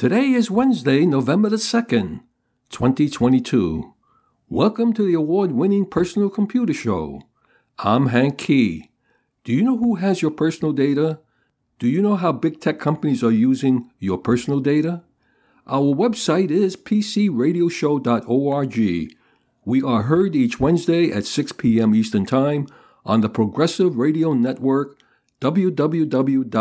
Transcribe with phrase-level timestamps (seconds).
[0.00, 2.22] Today is Wednesday, November the 2nd,
[2.70, 3.92] 2022.
[4.48, 7.20] Welcome to the award winning Personal Computer Show.
[7.78, 8.92] I'm Hank Key.
[9.44, 11.20] Do you know who has your personal data?
[11.78, 15.02] Do you know how big tech companies are using your personal data?
[15.66, 19.14] Our website is pcradioshow.org.
[19.66, 21.94] We are heard each Wednesday at 6 p.m.
[21.94, 22.66] Eastern Time
[23.04, 24.98] on the Progressive Radio Network,
[25.42, 26.60] www.prn.live.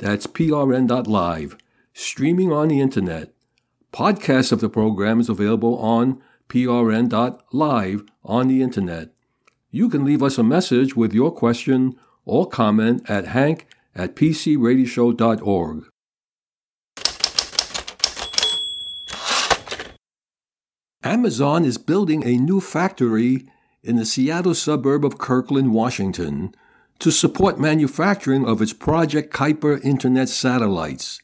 [0.00, 1.58] That's prn.live.
[1.92, 3.34] Streaming on the internet.
[3.92, 9.10] Podcasts of the program is available on prn.live on the internet.
[9.70, 15.84] You can leave us a message with your question or comment at hank at pcradioshow.org.
[21.02, 23.46] Amazon is building a new factory
[23.82, 26.54] in the Seattle suburb of Kirkland, Washington,
[27.00, 31.20] to support manufacturing of its Project Kuiper internet satellites.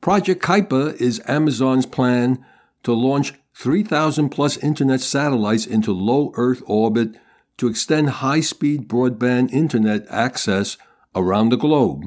[0.00, 2.44] Project Kuiper is Amazon's plan
[2.82, 7.16] to launch 3,000 plus internet satellites into low Earth orbit
[7.58, 10.76] to extend high speed broadband internet access
[11.14, 12.02] around the globe.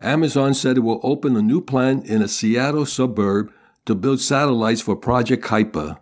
[0.00, 3.52] Amazon said it will open a new plant in a Seattle suburb
[3.84, 5.98] to build satellites for Project Kuiper.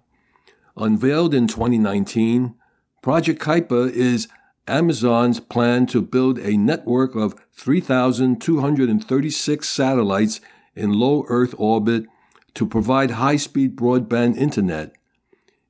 [0.76, 2.54] Unveiled in 2019,
[3.02, 4.28] Project Kuiper is
[4.68, 10.40] Amazon's plan to build a network of 3,236 satellites
[10.76, 12.04] in low Earth orbit
[12.54, 14.92] to provide high speed broadband internet.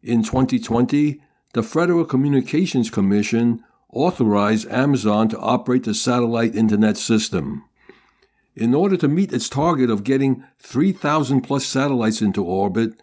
[0.03, 1.21] In 2020,
[1.55, 7.65] the Federal Communications Commission authorized Amazon to operate the satellite internet system.
[8.55, 13.01] In order to meet its target of getting 3,000 plus satellites into orbit,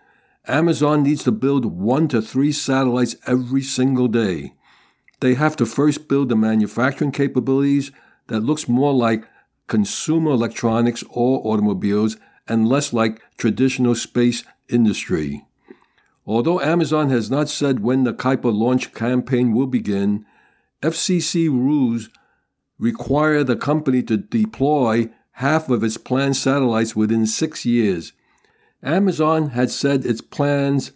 [0.47, 4.53] Amazon needs to build one to three satellites every single day.
[5.19, 7.91] They have to first build the manufacturing capabilities
[8.27, 9.27] that looks more like
[9.67, 12.17] consumer electronics or automobiles
[12.47, 15.45] and less like traditional space industry.
[16.27, 20.25] Although Amazon has not said when the Kuiper launch campaign will begin,
[20.81, 22.09] FCC rules
[22.77, 28.13] require the company to deploy half of its planned satellites within six years.
[28.81, 30.91] Amazon had said its plans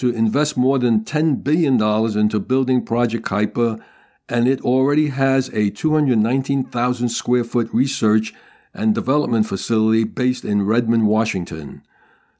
[0.00, 1.80] to invest more than $10 billion
[2.18, 3.82] into building Project Kuiper,
[4.28, 8.34] and it already has a 219,000 square foot research
[8.72, 11.82] and development facility based in Redmond, Washington.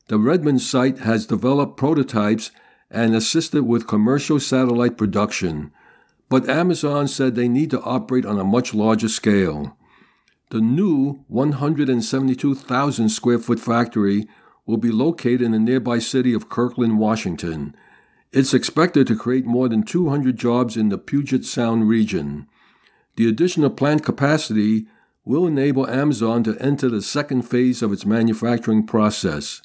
[0.08, 2.50] The Redmond site has developed prototypes
[2.90, 5.70] and assisted with commercial satellite production,
[6.28, 9.76] but Amazon said they need to operate on a much larger scale.
[10.50, 14.28] The new 172,000 square foot factory
[14.70, 17.74] will be located in the nearby city of Kirkland, Washington.
[18.32, 22.46] It's expected to create more than 200 jobs in the Puget Sound region.
[23.16, 24.86] The additional plant capacity
[25.24, 29.60] will enable Amazon to enter the second phase of its manufacturing process.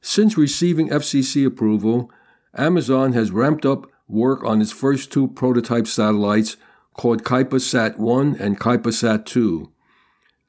[0.00, 2.10] Since receiving FCC approval,
[2.56, 6.56] Amazon has ramped up work on its first two prototype satellites
[6.94, 9.70] called Kuiper Sat 1 and Kuiper Sat 2.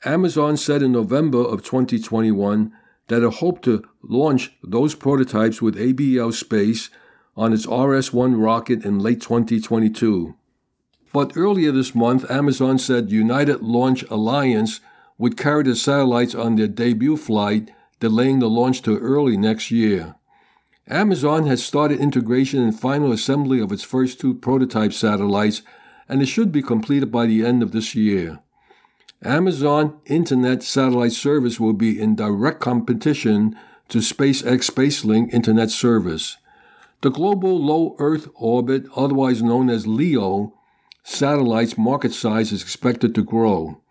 [0.05, 2.71] Amazon said in November of 2021
[3.11, 6.89] that it hoped to launch those prototypes with ABL Space
[7.35, 10.33] on its RS 1 rocket in late 2022.
[11.11, 14.79] But earlier this month, Amazon said United Launch Alliance
[15.17, 20.16] would carry the satellites on their debut flight, delaying the launch to early next year.
[20.88, 25.63] Amazon has started integration and final assembly of its first two prototype satellites,
[26.07, 28.39] and it should be completed by the end of this year.
[29.23, 33.55] Amazon Internet Satellite Service will be in direct competition
[33.87, 36.37] to SpaceX Starlink Internet Service.
[37.01, 40.55] The Global Low Earth Orbit, otherwise known as LEO,
[41.03, 43.84] satellite's market size is expected to grow.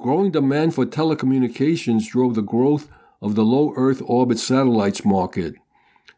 [0.00, 2.90] Growing demand for telecommunications drove the growth
[3.22, 5.54] of the low Earth orbit satellites market.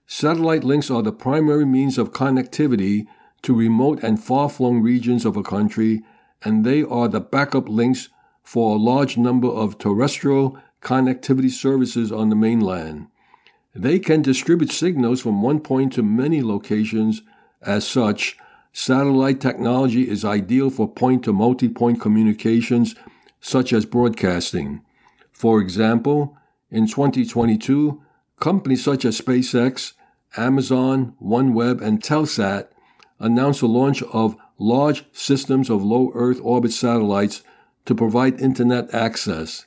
[0.07, 3.09] Satellite links are the primary means of connectivity
[3.43, 6.03] to remote and far flung regions of a country,
[6.43, 8.09] and they are the backup links
[8.49, 13.07] for a large number of terrestrial connectivity services on the mainland.
[13.75, 17.21] They can distribute signals from one point to many locations.
[17.61, 18.39] As such,
[18.73, 22.95] satellite technology is ideal for point to multi point communications,
[23.39, 24.81] such as broadcasting.
[25.31, 26.35] For example,
[26.71, 28.01] in 2022,
[28.41, 29.93] companies such as SpaceX,
[30.39, 32.69] Amazon, OneWeb, and Telesat
[33.21, 37.43] announced the launch of large systems of low Earth orbit satellites
[37.89, 39.65] to provide internet access.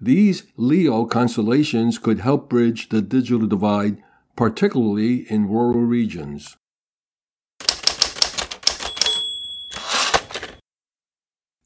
[0.00, 4.02] These LEO constellations could help bridge the digital divide,
[4.34, 6.56] particularly in rural regions.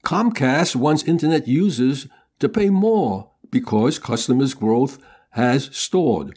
[0.04, 2.08] Comcast wants internet users
[2.40, 4.98] to pay more because customers' growth
[5.30, 6.34] has stalled.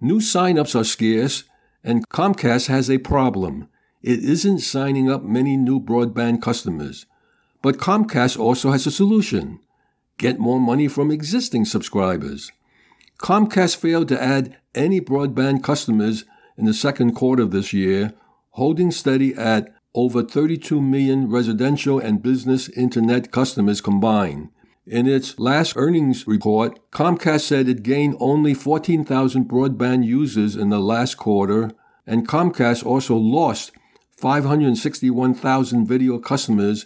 [0.00, 1.44] New signups are scarce,
[1.84, 3.68] and Comcast has a problem.
[4.02, 7.06] It isn't signing up many new broadband customers.
[7.64, 9.58] But Comcast also has a solution
[10.18, 12.52] get more money from existing subscribers.
[13.18, 16.26] Comcast failed to add any broadband customers
[16.58, 18.12] in the second quarter of this year,
[18.50, 24.50] holding steady at over 32 million residential and business internet customers combined.
[24.86, 30.80] In its last earnings report, Comcast said it gained only 14,000 broadband users in the
[30.80, 31.70] last quarter,
[32.06, 33.72] and Comcast also lost
[34.18, 36.84] 561,000 video customers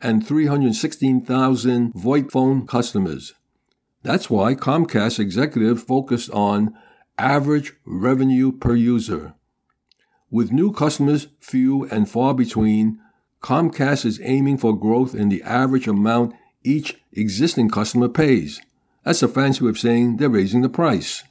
[0.00, 3.34] and 316,000 VoIP phone customers.
[4.02, 6.74] That's why Comcast executive focused on
[7.18, 9.34] average revenue per user.
[10.30, 13.00] With new customers few and far between,
[13.42, 18.60] Comcast is aiming for growth in the average amount each existing customer pays.
[19.04, 21.24] That's a fancy way of saying they're raising the price.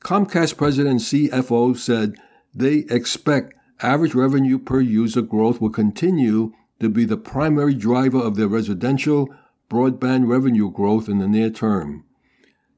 [0.00, 2.14] Comcast president CFO said
[2.54, 8.36] they expect average revenue per user growth will continue to be the primary driver of
[8.36, 9.28] their residential
[9.70, 12.04] broadband revenue growth in the near term.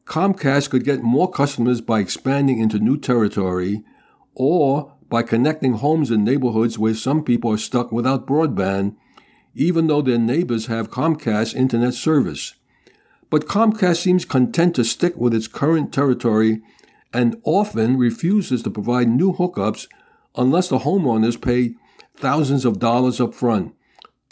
[0.04, 3.82] Comcast could get more customers by expanding into new territory
[4.34, 8.96] or by connecting homes in neighborhoods where some people are stuck without broadband,
[9.54, 12.54] even though their neighbors have Comcast internet service.
[13.30, 16.62] But Comcast seems content to stick with its current territory
[17.12, 19.88] and often refuses to provide new hookups
[20.36, 21.74] unless the homeowners pay
[22.16, 23.74] thousands of dollars up front.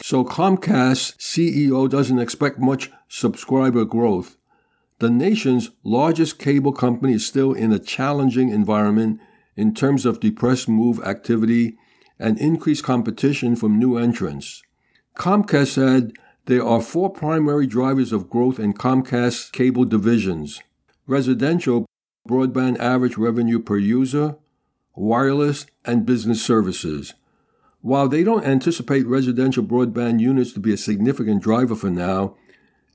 [0.01, 4.37] So Comcast CEO doesn't expect much subscriber growth.
[4.99, 9.19] The nation's largest cable company is still in a challenging environment
[9.55, 11.77] in terms of depressed move activity
[12.19, 14.63] and increased competition from new entrants.
[15.15, 16.13] Comcast said
[16.45, 20.61] there are four primary drivers of growth in Comcast's cable divisions
[21.07, 21.85] residential
[22.27, 24.35] broadband average revenue per user,
[24.93, 27.13] wireless, and business services.
[27.87, 32.35] While they don't anticipate residential broadband units to be a significant driver for now,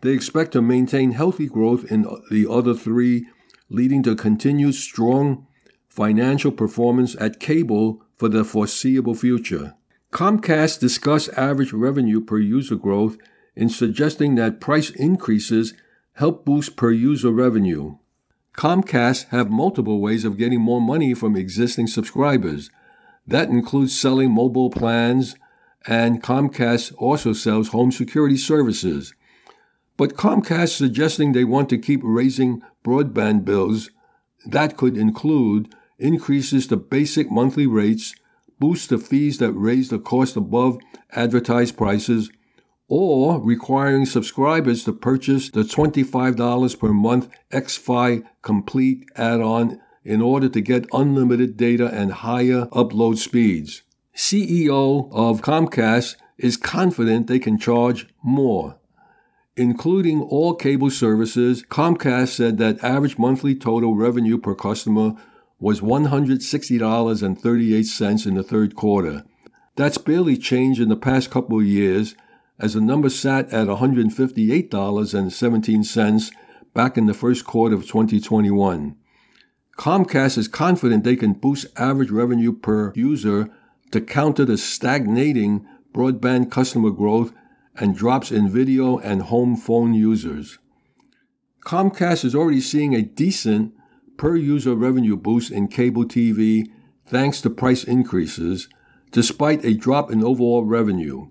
[0.02, 3.26] they expect to maintain healthy growth in the other three,
[3.70, 5.46] leading to continued strong
[5.88, 9.76] financial performance at cable for the foreseeable future.
[10.12, 13.16] Comcast discussed average revenue per user growth
[13.56, 15.72] in suggesting that price increases
[16.16, 17.96] help boost per user revenue.
[18.54, 22.68] Comcast have multiple ways of getting more money from existing subscribers–
[23.26, 25.36] that includes selling mobile plans,
[25.86, 29.14] and Comcast also sells home security services.
[29.96, 33.90] But Comcast suggesting they want to keep raising broadband bills.
[34.46, 38.14] That could include increases to basic monthly rates,
[38.58, 40.78] boost the fees that raise the cost above
[41.12, 42.30] advertised prices,
[42.88, 50.48] or requiring subscribers to purchase the $25 per month XFi Complete add on in order
[50.48, 53.82] to get unlimited data and higher upload speeds.
[54.14, 58.78] CEO of Comcast is confident they can charge more.
[59.56, 65.14] Including all cable services, Comcast said that average monthly total revenue per customer
[65.60, 69.24] was $160.38 in the third quarter.
[69.76, 72.16] That's barely changed in the past couple of years,
[72.58, 76.32] as the number sat at $158.17
[76.74, 78.96] back in the first quarter of 2021.
[79.76, 83.48] Comcast is confident they can boost average revenue per user
[83.90, 87.32] to counter the stagnating broadband customer growth
[87.76, 90.58] and drops in video and home phone users.
[91.64, 93.72] Comcast is already seeing a decent
[94.16, 96.66] per user revenue boost in cable TV
[97.06, 98.68] thanks to price increases,
[99.10, 101.28] despite a drop in overall revenue.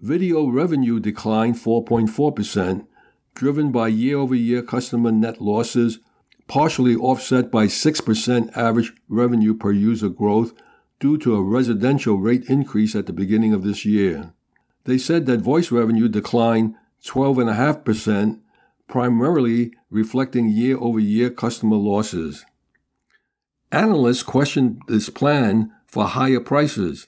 [0.00, 2.86] Video revenue declined 4.4%,
[3.34, 5.98] driven by year over year customer net losses
[6.46, 10.52] partially offset by 6% average revenue per user growth
[11.00, 14.32] due to a residential rate increase at the beginning of this year.
[14.84, 16.74] They said that voice revenue declined
[17.04, 18.40] 12.5%,
[18.88, 22.44] primarily reflecting year over year customer losses.
[23.72, 27.06] Analysts questioned this plan for higher prices.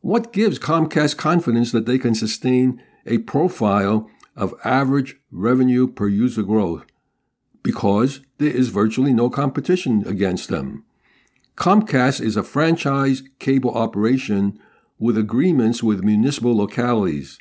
[0.00, 6.42] What gives Comcast confidence that they can sustain a profile of average revenue per user
[6.42, 6.84] growth?
[7.68, 10.84] because there is virtually no competition against them.
[11.56, 14.58] Comcast is a franchise cable operation
[14.98, 17.38] with agreements with municipal localities,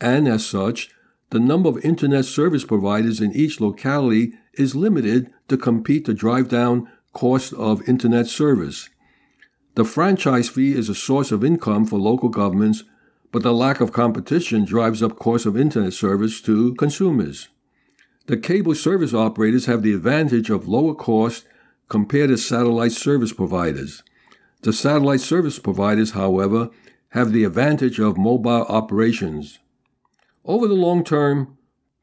[0.00, 0.90] and as such,
[1.30, 6.48] the number of internet service providers in each locality is limited to compete to drive
[6.48, 8.88] down cost of internet service.
[9.74, 12.84] The franchise fee is a source of income for local governments,
[13.30, 17.48] but the lack of competition drives up cost of internet service to consumers.
[18.28, 21.46] The cable service operators have the advantage of lower cost
[21.88, 24.02] compared to satellite service providers.
[24.60, 26.68] The satellite service providers, however,
[27.12, 29.60] have the advantage of mobile operations.
[30.44, 31.56] Over the long term,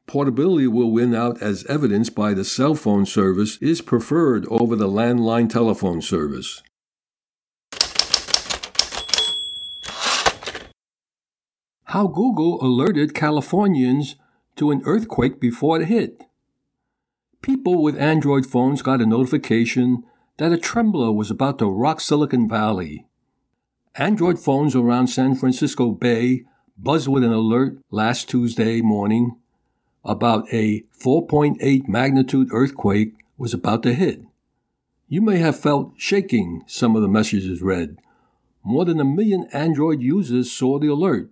[0.07, 4.89] portability will win out as evidenced by the cell phone service is preferred over the
[4.89, 6.63] landline telephone service.
[11.83, 14.15] How Google alerted Californians
[14.55, 16.21] to an earthquake before it hit.
[17.41, 20.03] People with Android phones got a notification
[20.37, 23.05] that a trembler was about to rock Silicon Valley.
[23.95, 26.43] Android phones around San Francisco Bay
[26.77, 29.37] buzzed with an alert last Tuesday morning
[30.03, 34.21] about a 4.8 magnitude earthquake was about to hit.
[35.07, 37.97] You may have felt shaking, some of the messages read.
[38.63, 41.29] More than a million Android users saw the alert,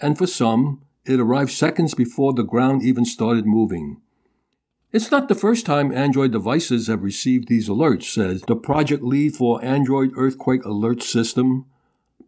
[0.00, 4.00] and for some, it arrived seconds before the ground even started moving.
[4.92, 9.34] It's not the first time Android devices have received these alerts, says the project lead
[9.34, 11.66] for Android Earthquake Alert System.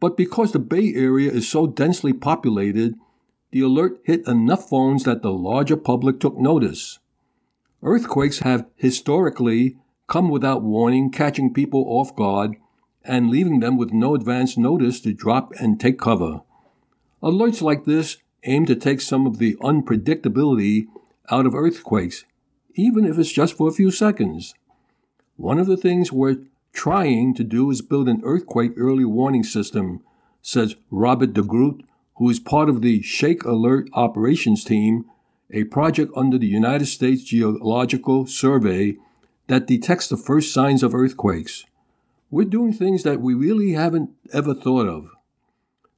[0.00, 2.94] But because the Bay Area is so densely populated,
[3.50, 6.98] the alert hit enough phones that the larger public took notice.
[7.82, 12.56] Earthquakes have historically come without warning, catching people off guard
[13.04, 16.42] and leaving them with no advance notice to drop and take cover.
[17.22, 20.86] Alerts like this aim to take some of the unpredictability
[21.30, 22.24] out of earthquakes,
[22.74, 24.54] even if it's just for a few seconds.
[25.36, 26.38] One of the things we're
[26.72, 30.02] trying to do is build an earthquake early warning system,
[30.42, 31.82] says Robert DeGroot,
[32.16, 35.04] who is part of the Shake Alert Operations Team,
[35.50, 38.96] a project under the United States Geological Survey
[39.46, 41.64] that detects the first signs of earthquakes.
[42.30, 45.10] We're doing things that we really haven't ever thought of.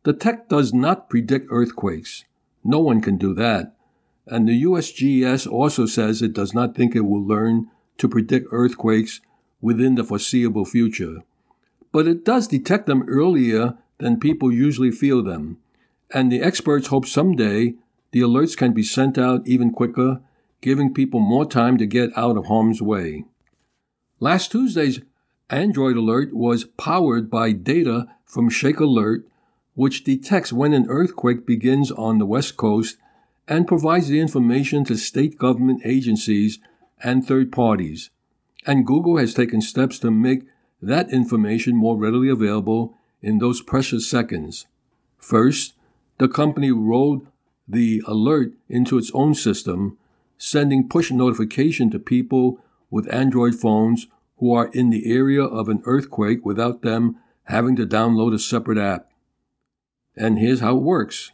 [0.04, 2.24] The tech does not predict earthquakes.
[2.64, 3.74] No one can do that.
[4.26, 9.20] And the USGS also says it does not think it will learn to predict earthquakes
[9.60, 11.22] within the foreseeable future.
[11.92, 15.58] But it does detect them earlier than people usually feel them.
[16.12, 17.74] And the experts hope someday
[18.12, 20.20] the alerts can be sent out even quicker,
[20.60, 23.24] giving people more time to get out of harm's way.
[24.18, 25.00] Last Tuesday's
[25.48, 29.26] Android alert was powered by data from Shake Alert
[29.80, 32.98] which detects when an earthquake begins on the West Coast
[33.48, 36.58] and provides the information to state government agencies
[37.02, 38.10] and third parties.
[38.66, 40.42] And Google has taken steps to make
[40.82, 44.66] that information more readily available in those precious seconds.
[45.16, 45.72] First,
[46.18, 47.26] the company rolled
[47.66, 49.96] the alert into its own system,
[50.36, 52.58] sending push notification to people
[52.90, 54.08] with Android phones
[54.40, 58.76] who are in the area of an earthquake without them having to download a separate
[58.76, 59.09] app.
[60.20, 61.32] And here's how it works.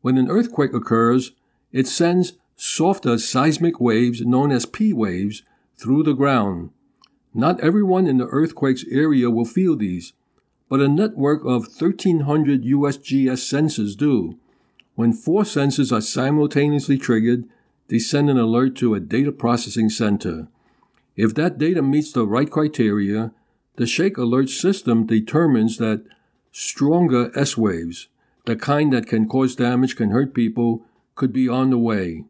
[0.00, 1.32] When an earthquake occurs,
[1.72, 5.42] it sends softer seismic waves known as P waves
[5.76, 6.70] through the ground.
[7.34, 10.12] Not everyone in the earthquake's area will feel these,
[10.68, 14.38] but a network of 1,300 USGS sensors do.
[14.94, 17.46] When four sensors are simultaneously triggered,
[17.88, 20.46] they send an alert to a data processing center.
[21.16, 23.32] If that data meets the right criteria,
[23.74, 26.04] the Shake Alert system determines that
[26.56, 28.06] stronger S waves,
[28.46, 32.24] the kind that can cause damage, can hurt people, could be on the way.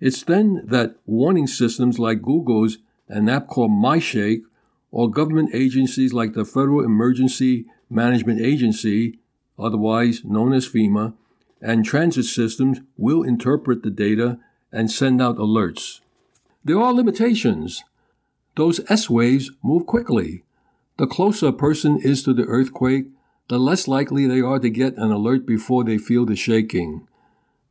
[0.00, 4.42] It's then that warning systems like Google's, an app called MyShake,
[4.90, 9.18] or government agencies like the Federal Emergency Management Agency,
[9.58, 11.12] otherwise known as FEMA,
[11.60, 14.38] and transit systems will interpret the data
[14.72, 16.00] and send out alerts.
[16.64, 17.84] There are limitations.
[18.56, 20.44] Those S waves move quickly.
[20.96, 23.08] The closer a person is to the earthquake,
[23.50, 27.04] the less likely they are to get an alert before they feel the shaking.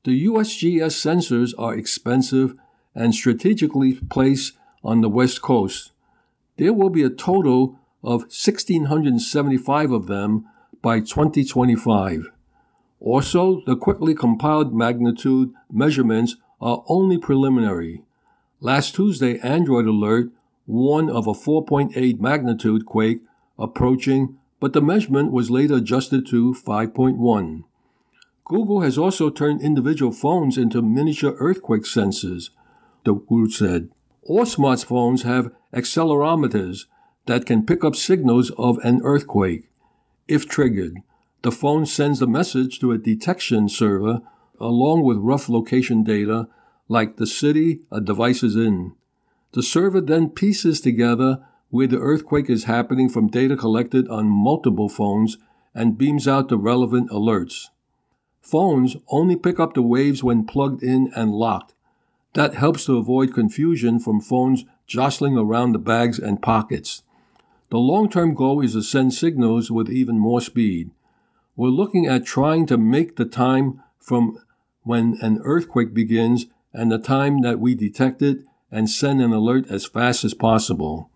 [0.03, 2.53] The USGS sensors are expensive
[2.93, 5.93] and strategically placed on the West Coast.
[6.57, 10.45] There will be a total of 1,675 of them
[10.81, 12.29] by 2025.
[12.99, 18.03] Also, the quickly compiled magnitude measurements are only preliminary.
[18.59, 20.29] Last Tuesday, Android Alert
[20.67, 23.21] warned of a 4.8 magnitude quake
[23.57, 27.63] approaching but the measurement was later adjusted to 5.1.
[28.45, 32.49] Google has also turned individual phones into miniature earthquake sensors,
[33.03, 33.89] the group said.
[34.23, 36.85] All smartphones have accelerometers
[37.27, 39.69] that can pick up signals of an earthquake.
[40.27, 40.97] If triggered,
[41.41, 44.21] the phone sends a message to a detection server
[44.59, 46.47] along with rough location data
[46.87, 48.93] like the city a device is in.
[49.53, 54.89] The server then pieces together where the earthquake is happening from data collected on multiple
[54.89, 55.37] phones
[55.75, 57.67] and beams out the relevant alerts.
[58.41, 61.73] Phones only pick up the waves when plugged in and locked.
[62.33, 67.03] That helps to avoid confusion from phones jostling around the bags and pockets.
[67.69, 70.89] The long term goal is to send signals with even more speed.
[71.55, 74.37] We're looking at trying to make the time from
[74.83, 78.39] when an earthquake begins and the time that we detect it
[78.71, 81.09] and send an alert as fast as possible.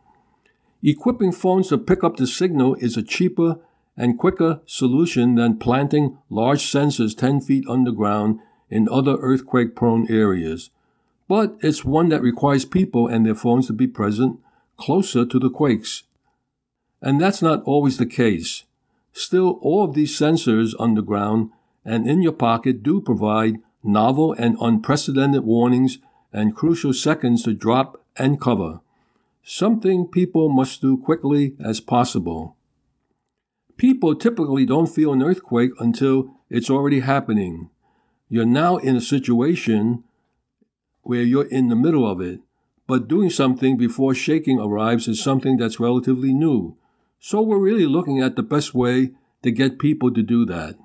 [0.86, 3.58] Equipping phones to pick up the signal is a cheaper
[3.96, 10.70] and quicker solution than planting large sensors 10 feet underground in other earthquake prone areas.
[11.30, 14.40] But it's one that requires people and their phones to be present
[14.76, 16.04] closer to the quakes.
[17.02, 18.66] And that's not always the case.
[19.14, 21.52] Still, all of these sensors underground
[21.86, 26.00] and in your pocket do provide novel and unprecedented warnings
[26.34, 28.80] and crucial seconds to drop and cover,
[29.44, 32.56] something people must do quickly as possible.
[33.76, 37.70] People typically don't feel an earthquake until it's already happening.
[38.30, 40.04] You're now in a situation
[41.02, 42.40] where you're in the middle of it,
[42.88, 46.78] but doing something before shaking arrives is something that's relatively new.
[47.20, 50.76] So we're really looking at the best way to get people to do that.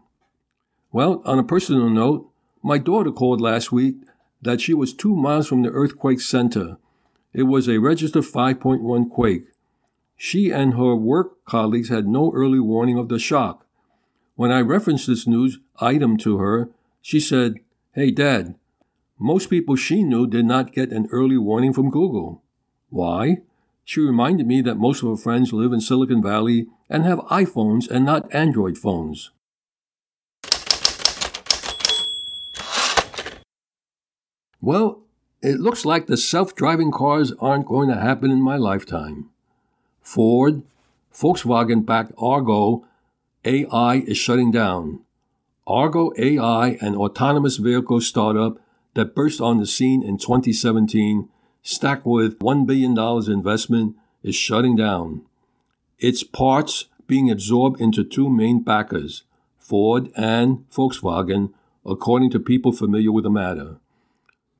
[0.90, 2.30] Well, on a personal note,
[2.62, 3.96] my daughter called last week
[4.42, 6.78] that she was two miles from the earthquake center.
[7.32, 9.47] It was a registered 5.1 quake.
[10.16, 13.66] She and her work colleagues had no early warning of the shock.
[14.35, 16.70] When I referenced this news item to her,
[17.00, 17.61] she said,
[17.92, 18.54] Hey, Dad,
[19.18, 22.42] most people she knew did not get an early warning from Google.
[22.88, 23.38] Why?
[23.85, 27.90] She reminded me that most of her friends live in Silicon Valley and have iPhones
[27.90, 29.30] and not Android phones.
[34.61, 35.02] Well,
[35.40, 39.31] it looks like the self driving cars aren't going to happen in my lifetime.
[40.03, 40.62] Ford,
[41.14, 42.85] Volkswagen backed Argo
[43.44, 45.01] AI is shutting down.
[45.66, 48.59] Argo AI, an autonomous vehicle startup
[48.94, 51.29] that burst on the scene in 2017,
[51.62, 52.98] stacked with $1 billion
[53.31, 55.22] investment, is shutting down.
[55.98, 59.22] Its parts being absorbed into two main backers,
[59.59, 61.53] Ford and Volkswagen,
[61.85, 63.77] according to people familiar with the matter.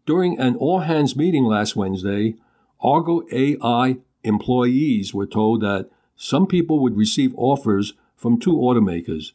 [0.09, 2.37] During an all hands meeting last Wednesday,
[2.81, 9.33] Argo AI employees were told that some people would receive offers from two automakers,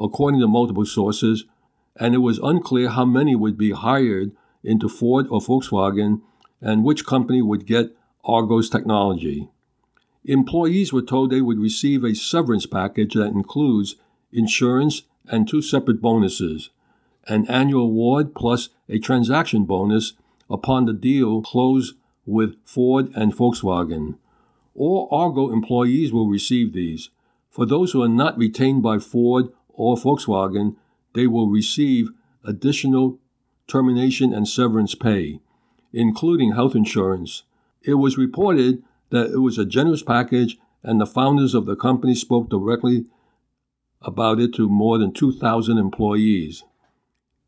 [0.00, 1.44] according to multiple sources,
[1.94, 4.32] and it was unclear how many would be hired
[4.64, 6.22] into Ford or Volkswagen
[6.60, 9.48] and which company would get Argo's technology.
[10.24, 13.94] Employees were told they would receive a severance package that includes
[14.32, 16.70] insurance and two separate bonuses
[17.28, 20.14] an annual award plus a transaction bonus
[20.48, 24.16] upon the deal close with Ford and Volkswagen.
[24.74, 27.10] All Argo employees will receive these.
[27.50, 30.76] For those who are not retained by Ford or Volkswagen,
[31.14, 32.10] they will receive
[32.44, 33.18] additional
[33.66, 35.40] termination and severance pay,
[35.92, 37.42] including health insurance.
[37.82, 42.14] It was reported that it was a generous package, and the founders of the company
[42.14, 43.06] spoke directly
[44.02, 46.64] about it to more than 2,000 employees.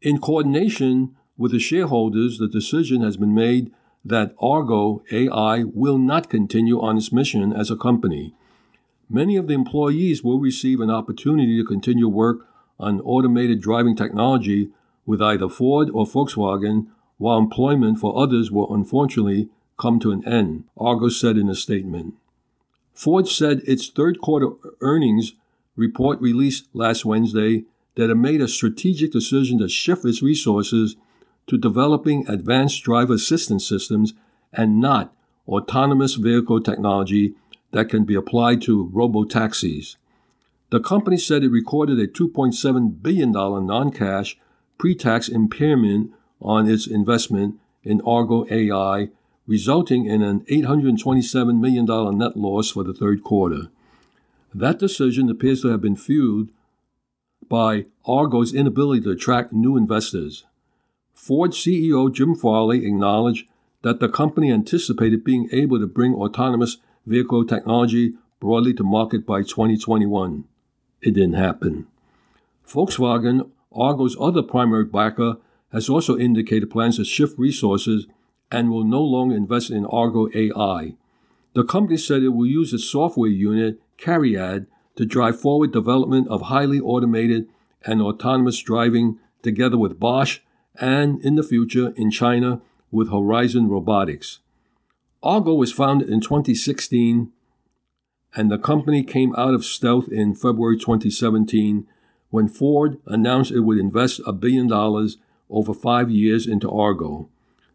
[0.01, 3.73] In coordination with the shareholders, the decision has been made
[4.05, 8.33] that Argo AI will not continue on its mission as a company.
[9.11, 12.47] Many of the employees will receive an opportunity to continue work
[12.79, 14.71] on automated driving technology
[15.05, 20.65] with either Ford or Volkswagen, while employment for others will unfortunately come to an end,
[20.77, 22.15] Argo said in a statement.
[22.93, 25.33] Ford said its third quarter earnings
[25.75, 27.65] report released last Wednesday
[27.99, 30.95] that it made a strategic decision to shift its resources
[31.49, 34.15] to developing advanced driver assistance systems
[34.53, 35.13] and not
[35.49, 37.35] autonomous vehicle technology
[37.73, 39.97] that can be applied to robo-taxis.
[40.71, 44.39] The company said it recorded a $2.7 billion non cash
[44.79, 49.09] pre tax impairment on its investment in Argo AI,
[49.49, 51.85] resulting in an $827 million
[52.17, 53.71] net loss for the third quarter.
[54.55, 56.51] That decision appears to have been fueled
[57.49, 60.45] by Argo's inability to attract new investors.
[61.15, 63.49] Ford CEO Jim Farley acknowledged
[63.83, 69.43] that the company anticipated being able to bring autonomous vehicle technology broadly to market by
[69.43, 70.45] 2021.
[71.03, 71.87] It didn't happen.
[72.67, 75.37] Volkswagen, Argo's other primary backer,
[75.73, 78.07] has also indicated plans to shift resources
[78.51, 80.95] and will no longer invest in Argo AI.
[81.55, 84.67] The company said it will use its software unit, Cariad,
[84.99, 87.49] to drive forward development of highly automated
[87.85, 90.41] and autonomous driving together with Bosch
[90.81, 94.41] and in the future in China with Horizon Robotics.
[95.23, 97.31] Argo was founded in 2016
[98.35, 101.87] and the company came out of stealth in February 2017
[102.31, 105.17] when Ford announced it would invest a billion dollars
[105.49, 107.29] over five years into Argo.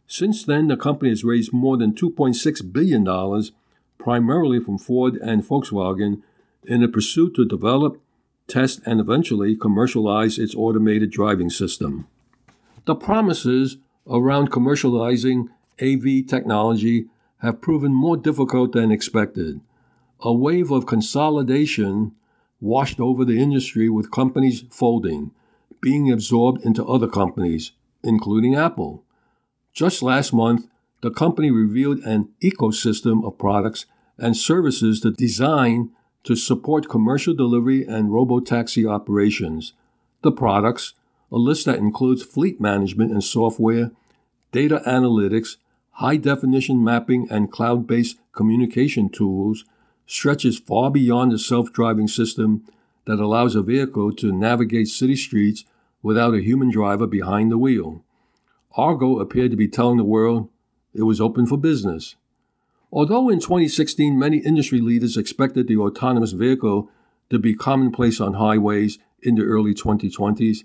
[0.08, 3.44] Since then, the company has raised more than $2.6 billion,
[3.98, 6.22] primarily from Ford and Volkswagen,
[6.66, 8.02] in a pursuit to develop,
[8.48, 12.08] test, and eventually commercialize its automated driving system.
[12.86, 15.50] The promises around commercializing
[15.82, 17.06] AV technology
[17.40, 19.62] have proven more difficult than expected.
[20.22, 22.14] A wave of consolidation
[22.62, 25.32] washed over the industry with companies folding,
[25.82, 27.72] being absorbed into other companies,
[28.04, 29.04] including Apple.
[29.74, 30.68] Just last month,
[31.02, 33.86] the company revealed an ecosystem of products
[34.18, 35.90] and services to design
[36.24, 39.74] to support commercial delivery and robotaxi operations.
[40.22, 40.94] The products,
[41.32, 43.92] a list that includes fleet management and software,
[44.52, 45.58] data analytics,
[45.92, 49.66] high definition mapping, and cloud based communication tools,
[50.06, 52.64] stretches far beyond the self driving system
[53.06, 55.66] that allows a vehicle to navigate city streets
[56.02, 58.04] without a human driver behind the wheel.
[58.76, 60.50] Argo appeared to be telling the world
[60.94, 62.16] it was open for business.
[62.96, 66.92] Although in 2016 many industry leaders expected the autonomous vehicle
[67.32, 70.60] to be commonplace on highways in the early 2020s,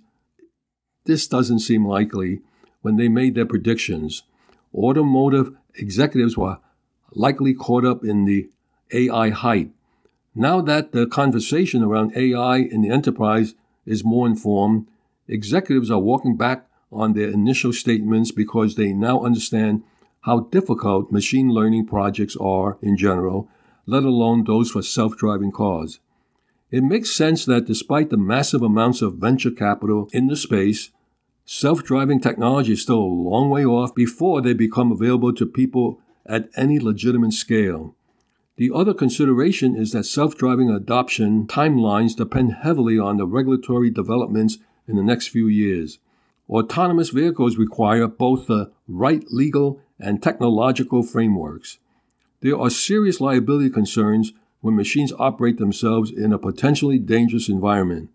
[1.06, 2.42] this doesn't seem likely
[2.82, 4.24] when they made their predictions.
[4.74, 6.58] Automotive executives were
[7.12, 8.50] likely caught up in the
[8.92, 9.70] AI hype.
[10.34, 13.54] Now that the conversation around AI in the enterprise
[13.86, 14.86] is more informed,
[15.28, 19.82] executives are walking back on their initial statements because they now understand
[20.22, 23.48] how difficult machine learning projects are in general,
[23.86, 26.00] let alone those for self driving cars.
[26.70, 30.90] It makes sense that despite the massive amounts of venture capital in the space,
[31.44, 36.00] self driving technology is still a long way off before they become available to people
[36.26, 37.94] at any legitimate scale.
[38.58, 44.58] The other consideration is that self driving adoption timelines depend heavily on the regulatory developments
[44.86, 45.98] in the next few years.
[46.50, 51.78] Autonomous vehicles require both the right legal and technological frameworks.
[52.40, 58.10] There are serious liability concerns when machines operate themselves in a potentially dangerous environment.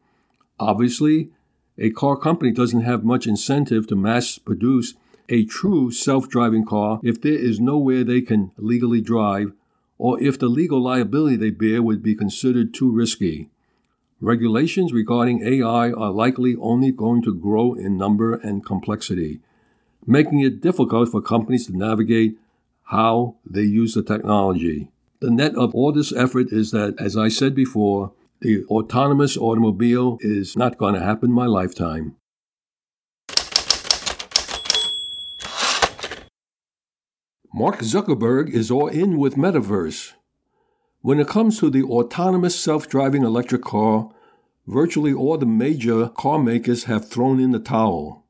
[0.60, 1.30] Obviously,
[1.78, 4.94] a car company doesn't have much incentive to mass produce
[5.30, 9.54] a true self driving car if there is nowhere they can legally drive,
[9.98, 13.50] or if the legal liability they bear would be considered too risky.
[14.20, 19.40] Regulations regarding AI are likely only going to grow in number and complexity,
[20.06, 22.38] making it difficult for companies to navigate
[22.86, 24.90] how they use the technology.
[25.20, 28.12] The net of all this effort is that, as I said before,
[28.42, 32.18] the autonomous automobile is not going to happen in my lifetime.
[37.54, 40.14] Mark Zuckerberg is all in with Metaverse.
[41.02, 44.10] When it comes to the autonomous self driving electric car,
[44.68, 48.23] virtually all the major car makers have thrown in the towel.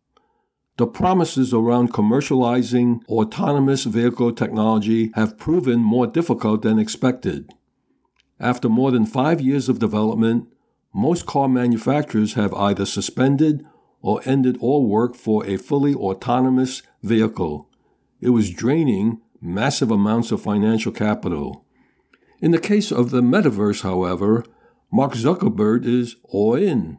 [0.77, 7.51] The promises around commercializing autonomous vehicle technology have proven more difficult than expected.
[8.39, 10.47] After more than five years of development,
[10.91, 13.65] most car manufacturers have either suspended
[14.01, 17.69] or ended all work for a fully autonomous vehicle.
[18.19, 21.65] It was draining massive amounts of financial capital.
[22.41, 24.43] In the case of the metaverse, however,
[24.91, 26.97] Mark Zuckerberg is all in.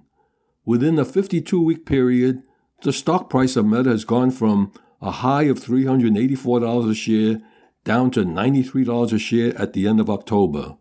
[0.64, 2.42] Within a 52 week period,
[2.85, 4.70] the stock price of Meta has gone from
[5.01, 7.40] a high of $384 a share
[7.83, 10.77] down to $93 a share at the end of October.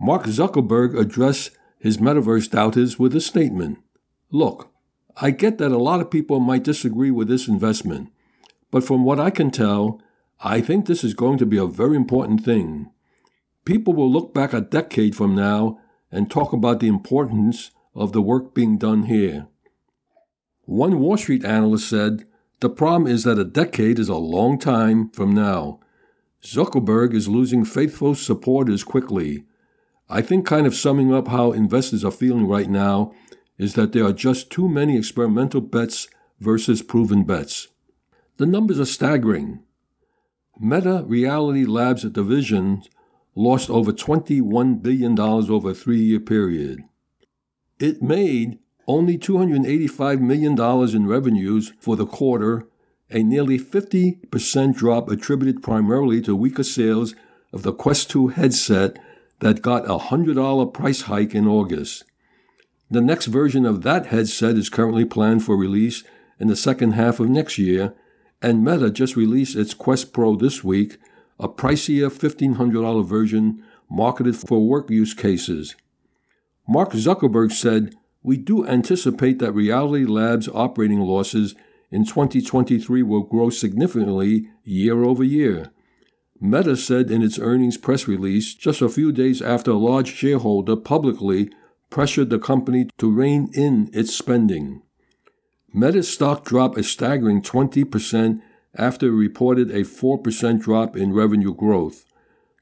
[0.00, 3.78] Mark Zuckerberg addressed his metaverse doubters with a statement
[4.30, 4.72] Look,
[5.16, 8.12] I get that a lot of people might disagree with this investment,
[8.72, 10.02] but from what I can tell,
[10.40, 12.90] I think this is going to be a very important thing.
[13.64, 15.78] People will look back a decade from now
[16.10, 19.46] and talk about the importance of the work being done here.
[20.66, 22.26] One Wall Street analyst said,
[22.60, 25.78] The problem is that a decade is a long time from now.
[26.42, 29.44] Zuckerberg is losing faithful supporters quickly.
[30.10, 33.12] I think, kind of summing up how investors are feeling right now,
[33.58, 36.08] is that there are just too many experimental bets
[36.40, 37.68] versus proven bets.
[38.36, 39.62] The numbers are staggering.
[40.58, 42.82] Meta Reality Labs division
[43.36, 46.80] lost over $21 billion over a three year period.
[47.78, 50.60] It made only $285 million
[50.96, 52.68] in revenues for the quarter,
[53.10, 57.14] a nearly 50% drop attributed primarily to weaker sales
[57.52, 58.98] of the Quest 2 headset
[59.40, 62.04] that got a $100 price hike in August.
[62.90, 66.04] The next version of that headset is currently planned for release
[66.38, 67.94] in the second half of next year,
[68.40, 70.98] and Meta just released its Quest Pro this week
[71.38, 75.76] a pricier $1,500 version marketed for work use cases.
[76.66, 77.94] Mark Zuckerberg said,
[78.26, 81.54] We do anticipate that Reality Labs' operating losses
[81.92, 85.70] in 2023 will grow significantly year over year.
[86.40, 90.74] Meta said in its earnings press release just a few days after a large shareholder
[90.74, 91.50] publicly
[91.88, 94.82] pressured the company to rein in its spending.
[95.72, 98.42] Meta's stock dropped a staggering 20%
[98.74, 102.04] after it reported a 4% drop in revenue growth.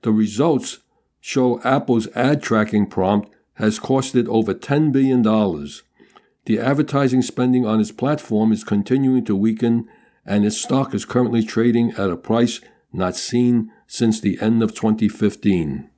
[0.02, 0.80] The results
[1.22, 5.22] show Apple's ad tracking prompt has cost it over $10 billion.
[5.22, 9.88] The advertising spending on its platform is continuing to weaken,
[10.26, 12.60] and its stock is currently trading at a price
[12.92, 15.90] not seen since the end of 2015.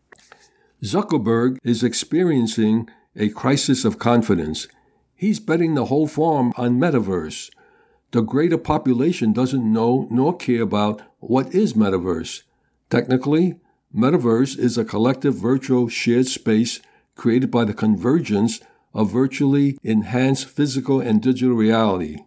[0.82, 4.68] Zuckerberg is experiencing a crisis of confidence.
[5.14, 7.50] He's betting the whole farm on metaverse.
[8.12, 12.42] The greater population doesn't know nor care about what is metaverse.
[12.90, 13.58] Technically,
[13.94, 16.80] metaverse is a collective virtual shared space
[17.16, 18.60] created by the convergence
[18.94, 22.18] of virtually enhanced physical and digital reality.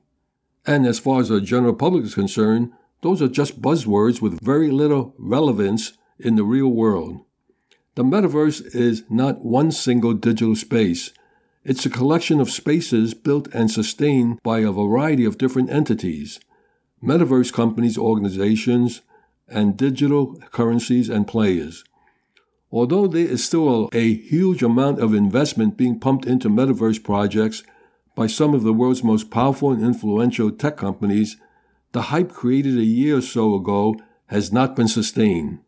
[0.66, 4.70] And as far as the general public is concerned, those are just buzzwords with very
[4.70, 7.22] little relevance in the real world.
[7.96, 11.12] The metaverse is not one single digital space.
[11.64, 16.40] It's a collection of spaces built and sustained by a variety of different entities,
[17.04, 19.02] metaverse companies, organizations,
[19.48, 21.84] and digital currencies and players.
[22.72, 27.64] Although there is still a huge amount of investment being pumped into metaverse projects
[28.16, 31.38] by some of the world's most powerful and influential tech companies,
[31.94, 33.96] the hype created a year or so ago
[34.28, 35.60] has not been sustained.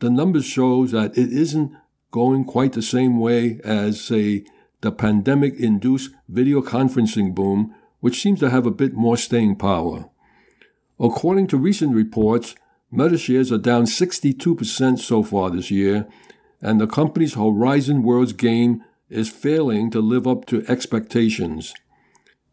[0.00, 1.72] The numbers show that it isn't
[2.10, 4.44] going quite the same way as, say,
[4.80, 10.08] the pandemic induced video conferencing boom, which seems to have a bit more staying power.
[10.98, 12.56] According to recent reports,
[12.94, 16.06] Meta shares are down 62% so far this year,
[16.60, 21.72] and the company's Horizon Worlds game is failing to live up to expectations.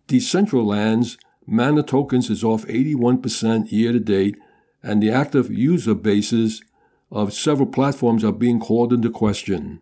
[0.07, 4.37] Decentraland's Mana tokens is off 81% year to date,
[4.81, 6.63] and the active user bases
[7.11, 9.81] of several platforms are being called into question.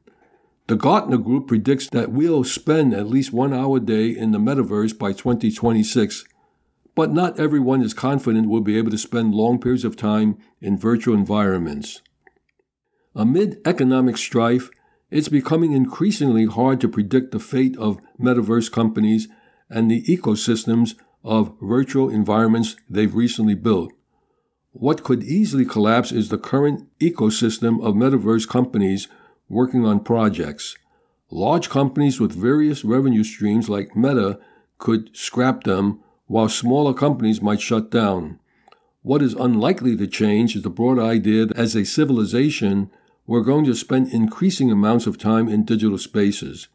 [0.66, 4.40] The Gartner Group predicts that we'll spend at least one hour a day in the
[4.40, 6.26] metaverse by 2026
[6.98, 10.76] but not everyone is confident will be able to spend long periods of time in
[10.76, 12.02] virtual environments.
[13.14, 14.72] Amid economic strife,
[15.12, 19.28] it's becoming increasingly hard to predict the fate of metaverse companies
[19.70, 23.94] and the ecosystems of virtual environments they've recently built.
[24.72, 29.08] What could easily collapse is the current ecosystem of metaverse companies
[29.48, 30.76] working on projects.
[31.30, 34.40] Large companies with various revenue streams like Meta
[34.80, 38.40] could scrap them while smaller companies might shut down.
[39.02, 42.92] What is unlikely to change is the broad idea that as a civilization,
[43.26, 46.68] we're going to spend increasing amounts of time in digital spaces.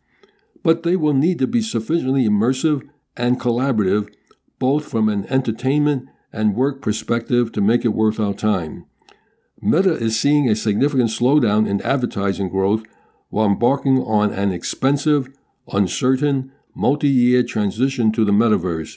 [0.63, 4.13] But they will need to be sufficiently immersive and collaborative,
[4.59, 8.87] both from an entertainment and work perspective, to make it worth our time.
[9.61, 12.83] Meta is seeing a significant slowdown in advertising growth
[13.29, 15.29] while embarking on an expensive,
[15.73, 18.97] uncertain, multi year transition to the metaverse.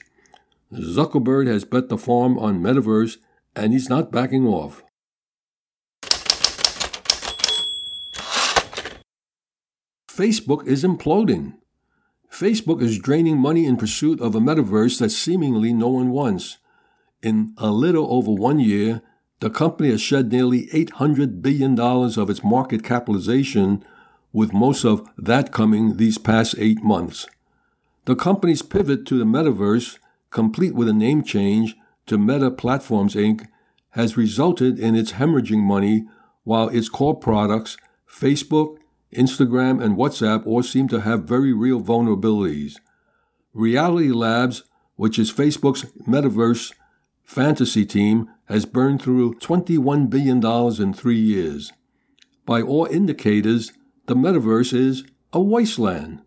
[0.75, 3.17] Zuckerberg has bet the farm on metaverse
[3.55, 4.83] and he's not backing off.
[10.09, 11.55] Facebook is imploding.
[12.31, 16.57] Facebook is draining money in pursuit of a metaverse that seemingly no one wants.
[17.21, 19.01] In a little over one year,
[19.39, 23.83] the company has shed nearly $800 billion of its market capitalization,
[24.31, 27.25] with most of that coming these past eight months.
[28.05, 29.97] The company's pivot to the metaverse
[30.35, 33.47] complete with a name change to Meta Platforms Inc.,
[33.91, 36.03] has resulted in its hemorrhaging money
[36.43, 38.75] while its core products, Facebook,
[39.13, 42.73] Instagram, and WhatsApp, all seem to have very real vulnerabilities.
[43.53, 44.63] Reality Labs,
[44.97, 46.73] which is Facebook's metaverse
[47.23, 50.45] fantasy team, has burned through $21 billion
[50.81, 51.71] in three years.
[52.45, 53.71] By all indicators,
[54.07, 56.21] the metaverse is a wasteland.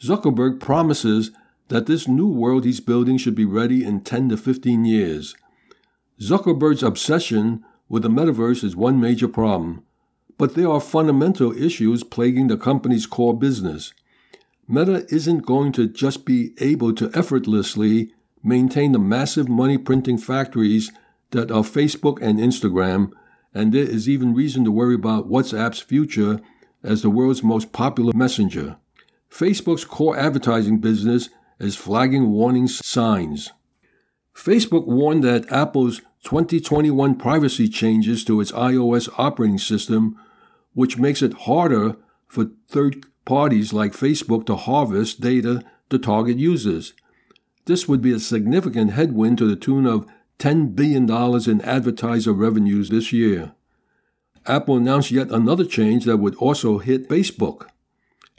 [0.00, 1.30] Zuckerberg promises
[1.68, 5.34] that this new world he's building should be ready in 10 to 15 years.
[6.20, 9.84] Zuckerberg's obsession with the metaverse is one major problem,
[10.38, 13.92] but there are fundamental issues plaguing the company's core business.
[14.66, 20.90] Meta isn't going to just be able to effortlessly maintain the massive money printing factories
[21.30, 23.10] that are Facebook and Instagram,
[23.52, 26.40] and there is even reason to worry about WhatsApp's future
[26.82, 28.76] as the world's most popular messenger.
[29.30, 33.52] Facebook's core advertising business as flagging warning signs.
[34.34, 40.18] Facebook warned that Apple's 2021 privacy changes to its iOS operating system,
[40.72, 46.94] which makes it harder for third parties like Facebook to harvest data to target users.
[47.66, 50.06] This would be a significant headwind to the tune of
[50.38, 51.08] $10 billion
[51.48, 53.52] in advertiser revenues this year.
[54.46, 57.68] Apple announced yet another change that would also hit Facebook.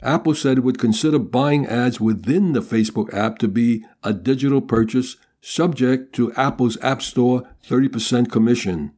[0.02, 4.60] Apple said it would consider buying ads within the Facebook app to be a digital
[4.60, 8.92] purchase subject to Apple's App Store 30% commission.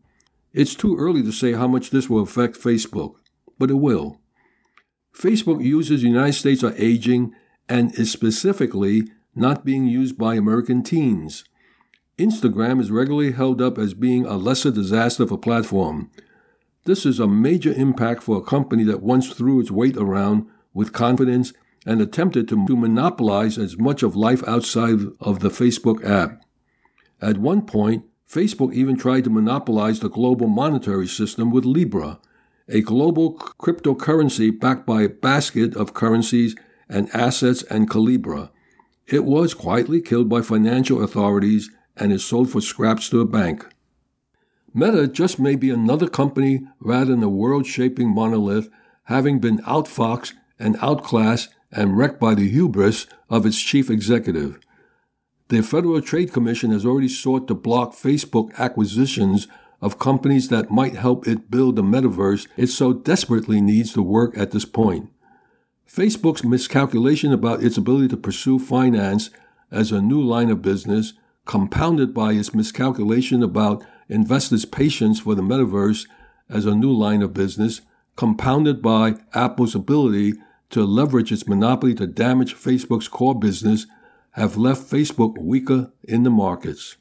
[0.52, 3.16] It's too early to say how much this will affect Facebook,
[3.58, 4.20] but it will.
[5.14, 7.34] Facebook users in the United States are aging
[7.68, 11.44] and is specifically not being used by American teens.
[12.18, 16.10] Instagram is regularly held up as being a lesser disaster a platform.
[16.84, 20.92] This is a major impact for a company that once threw its weight around with
[20.92, 21.52] confidence
[21.86, 26.42] and attempted to, monopolize as much of life outside of the Facebook app.
[27.20, 32.18] At one point, Facebook even tried to monopolize the global monetary system with Libra,
[32.68, 36.54] a global cryptocurrency backed by a basket of currencies
[36.88, 38.50] and assets and Calibra.
[39.06, 43.66] It was quietly killed by financial authorities and is sold for scraps to a bank.
[44.74, 48.68] Meta just may be another company rather than a world shaping monolith,
[49.04, 54.58] having been outfoxed and outclassed and wrecked by the hubris of its chief executive.
[55.48, 59.48] The Federal Trade Commission has already sought to block Facebook acquisitions
[59.80, 64.36] of companies that might help it build the metaverse it so desperately needs to work
[64.36, 65.10] at this point.
[65.88, 69.30] Facebook's miscalculation about its ability to pursue finance
[69.70, 71.14] as a new line of business,
[71.46, 76.06] compounded by its miscalculation about investors' patience for the metaverse
[76.50, 77.80] as a new line of business,
[78.16, 80.34] compounded by Apple's ability
[80.70, 83.86] to leverage its monopoly to damage Facebook's core business,
[84.32, 86.96] have left Facebook weaker in the markets.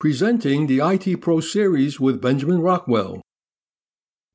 [0.00, 3.20] Presenting the IT Pro series with Benjamin Rockwell.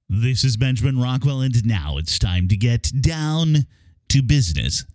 [0.09, 3.65] This is Benjamin Rockwell, and now it's time to get down
[4.09, 4.85] to business.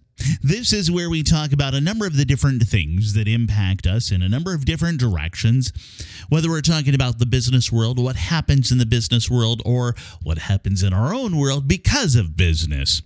[0.42, 4.10] This is where we talk about a number of the different things that impact us
[4.10, 5.72] in a number of different directions.
[6.28, 10.38] Whether we're talking about the business world, what happens in the business world, or what
[10.38, 13.02] happens in our own world because of business.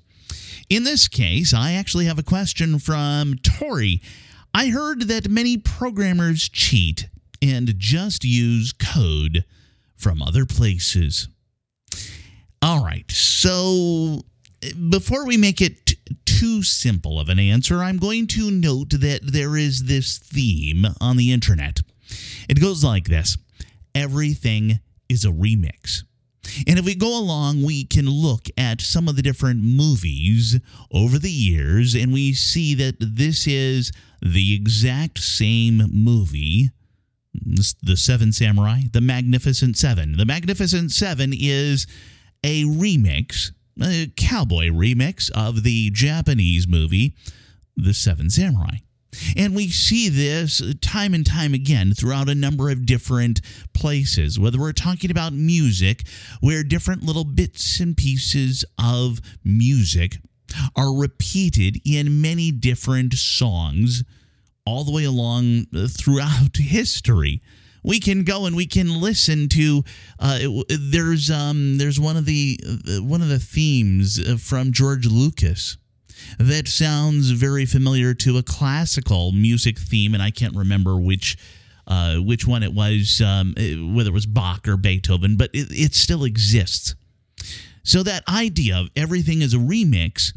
[0.70, 4.00] In this case, I actually have a question from Tori.
[4.54, 7.08] I heard that many programmers cheat
[7.42, 9.44] and just use code
[9.96, 11.28] from other places.
[12.62, 13.10] All right.
[13.10, 14.22] So
[14.62, 15.81] eh, before we make it
[16.42, 21.16] too simple of an answer, I'm going to note that there is this theme on
[21.16, 21.78] the internet.
[22.48, 23.38] It goes like this
[23.94, 26.02] everything is a remix.
[26.66, 30.58] And if we go along, we can look at some of the different movies
[30.90, 36.70] over the years, and we see that this is the exact same movie
[37.84, 40.16] the Seven Samurai, the Magnificent Seven.
[40.16, 41.86] The Magnificent Seven is
[42.42, 47.14] a remix, a cowboy remix of the Japanese movie,
[47.76, 48.78] The Seven Samurai.
[49.36, 53.40] And we see this time and time again throughout a number of different
[53.74, 56.02] places, whether we're talking about music,
[56.40, 60.16] where different little bits and pieces of music
[60.76, 64.02] are repeated in many different songs
[64.64, 67.42] all the way along throughout history
[67.82, 69.84] we can go and we can listen to.
[70.18, 75.06] Uh, there's um, there's one of the uh, one of the themes uh, from George
[75.06, 75.76] Lucas
[76.38, 81.36] that sounds very familiar to a classical music theme, and I can't remember which.
[81.84, 83.54] Uh, which one it was, um,
[83.92, 86.94] whether it was Bach or Beethoven, but it, it still exists.
[87.82, 90.32] So that idea of everything is a remix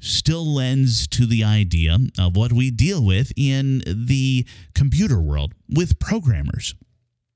[0.00, 5.98] still lends to the idea of what we deal with in the computer world with
[5.98, 6.74] programmers.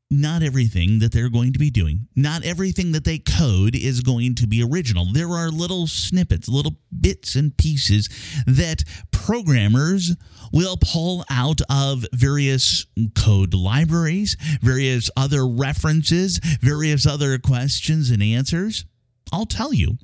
[0.08, 4.36] Not everything that they're going to be doing, not everything that they code is going
[4.36, 5.06] to be original.
[5.12, 8.08] There are little snippets, little bits and pieces
[8.46, 10.14] that programmers
[10.52, 12.86] will pull out of various
[13.16, 18.84] code libraries, various other references, various other questions and answers.
[19.32, 19.98] I'll tell you,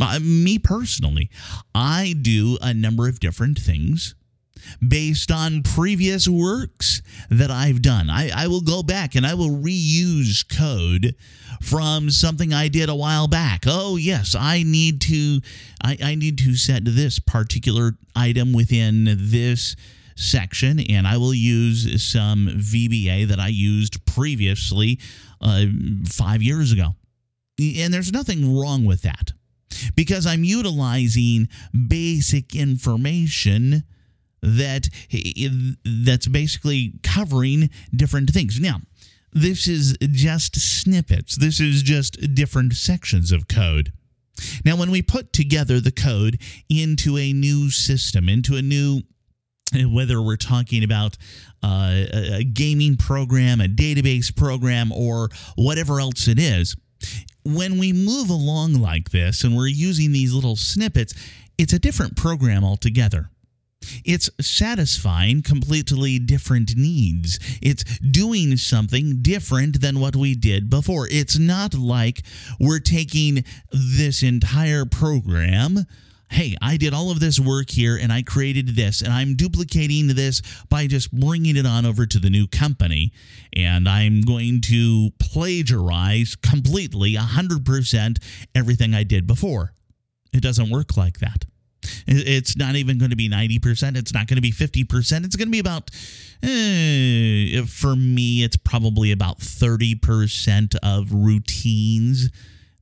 [0.00, 1.30] uh, me personally,
[1.74, 4.14] I do a number of different things
[4.86, 8.10] based on previous works that I've done.
[8.10, 11.14] I, I, will go back and I will reuse code
[11.62, 13.64] from something I did a while back.
[13.66, 15.40] Oh yes, I need to
[15.82, 19.76] I, I need to set this particular item within this
[20.16, 25.00] section and I will use some VBA that I used previously
[25.40, 25.66] uh,
[26.08, 26.94] five years ago.
[27.58, 29.32] And there's nothing wrong with that
[29.94, 31.48] because I'm utilizing
[31.88, 33.84] basic information
[34.44, 34.88] that
[35.84, 38.60] that's basically covering different things.
[38.60, 38.80] Now,
[39.32, 41.36] this is just snippets.
[41.36, 43.92] This is just different sections of code.
[44.64, 46.38] Now, when we put together the code
[46.68, 49.02] into a new system, into a new
[49.86, 51.16] whether we're talking about
[51.62, 56.76] uh, a gaming program, a database program, or whatever else it is,
[57.44, 61.12] when we move along like this and we're using these little snippets,
[61.58, 63.30] it's a different program altogether.
[64.04, 67.38] It's satisfying completely different needs.
[67.62, 71.08] It's doing something different than what we did before.
[71.10, 72.22] It's not like
[72.58, 75.86] we're taking this entire program.
[76.30, 80.08] Hey, I did all of this work here and I created this, and I'm duplicating
[80.08, 83.12] this by just bringing it on over to the new company.
[83.52, 88.18] And I'm going to plagiarize completely, 100%
[88.54, 89.74] everything I did before.
[90.32, 91.44] It doesn't work like that.
[92.06, 93.96] It's not even going to be 90%.
[93.96, 95.24] It's not going to be 50%.
[95.24, 95.90] It's going to be about,
[96.42, 102.30] eh, for me, it's probably about 30% of routines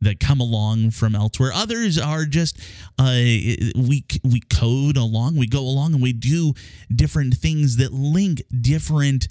[0.03, 1.53] that come along from elsewhere.
[1.55, 2.59] Others are just
[2.99, 6.55] uh, we we code along, we go along, and we do
[6.95, 9.29] different things that link different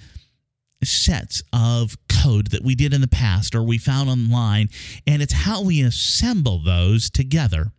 [0.84, 4.70] sets of code that we did in the past or we found online,
[5.06, 7.72] and it's how we assemble those together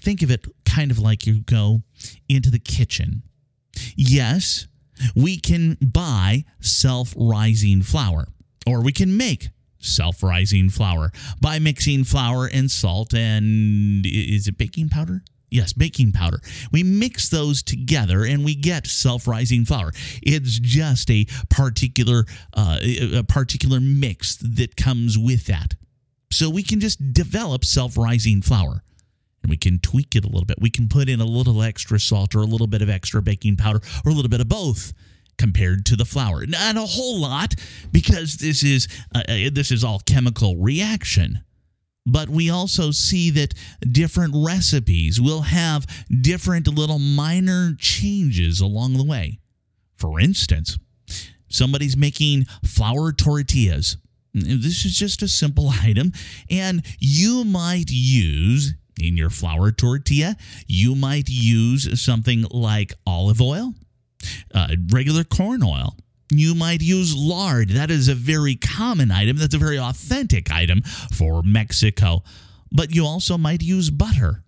[0.00, 1.82] Think of it kind of like you go
[2.28, 3.22] into the kitchen.
[3.96, 4.66] Yes,
[5.14, 8.28] we can buy self rising flour,
[8.66, 14.58] or we can make self rising flour by mixing flour and salt and is it
[14.58, 15.22] baking powder?
[15.54, 16.40] Yes, baking powder.
[16.72, 19.92] We mix those together and we get self-rising flour.
[20.20, 25.76] It's just a particular uh, a particular mix that comes with that.
[26.32, 28.82] So we can just develop self-rising flour
[29.44, 30.56] and we can tweak it a little bit.
[30.58, 33.58] We can put in a little extra salt or a little bit of extra baking
[33.58, 34.94] powder or a little bit of both
[35.36, 36.46] compared to the flour.
[36.46, 37.54] Not a whole lot
[37.92, 41.44] because this is uh, uh, this is all chemical reaction.
[42.06, 45.86] But we also see that different recipes will have
[46.22, 49.40] different little minor changes along the way.
[49.96, 50.78] For instance,
[51.48, 53.98] somebody's making flour tortillas.
[54.32, 56.12] This is just a simple item,
[56.50, 60.36] and you might use in your flour tortilla,
[60.66, 63.74] you might use something like olive oil,
[64.54, 65.96] uh, regular corn oil.
[66.30, 67.70] You might use lard.
[67.70, 69.36] That is a very common item.
[69.36, 70.82] That's a very authentic item
[71.12, 72.22] for Mexico.
[72.72, 74.42] But you also might use butter.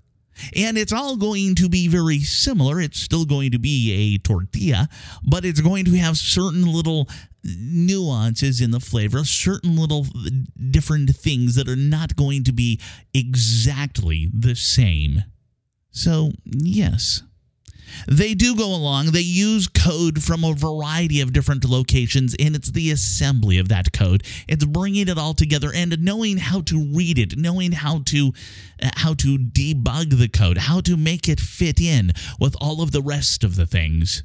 [0.55, 2.80] And it's all going to be very similar.
[2.80, 4.88] It's still going to be a tortilla,
[5.22, 7.09] but it's going to have certain little
[7.47, 10.30] nuances in the flavor, certain little uh,
[10.70, 12.80] different things that are not going to be
[13.14, 15.24] exactly the same.
[15.90, 17.22] So, yes.
[18.09, 19.07] They do go along.
[19.07, 23.92] They use code from a variety of different locations, and it's the assembly of that
[23.92, 24.22] code.
[24.49, 28.32] It's bringing it all together and knowing how to read it, knowing how to
[28.82, 32.92] uh, how to debug the code, how to make it fit in with all of
[32.92, 34.22] the rest of the things.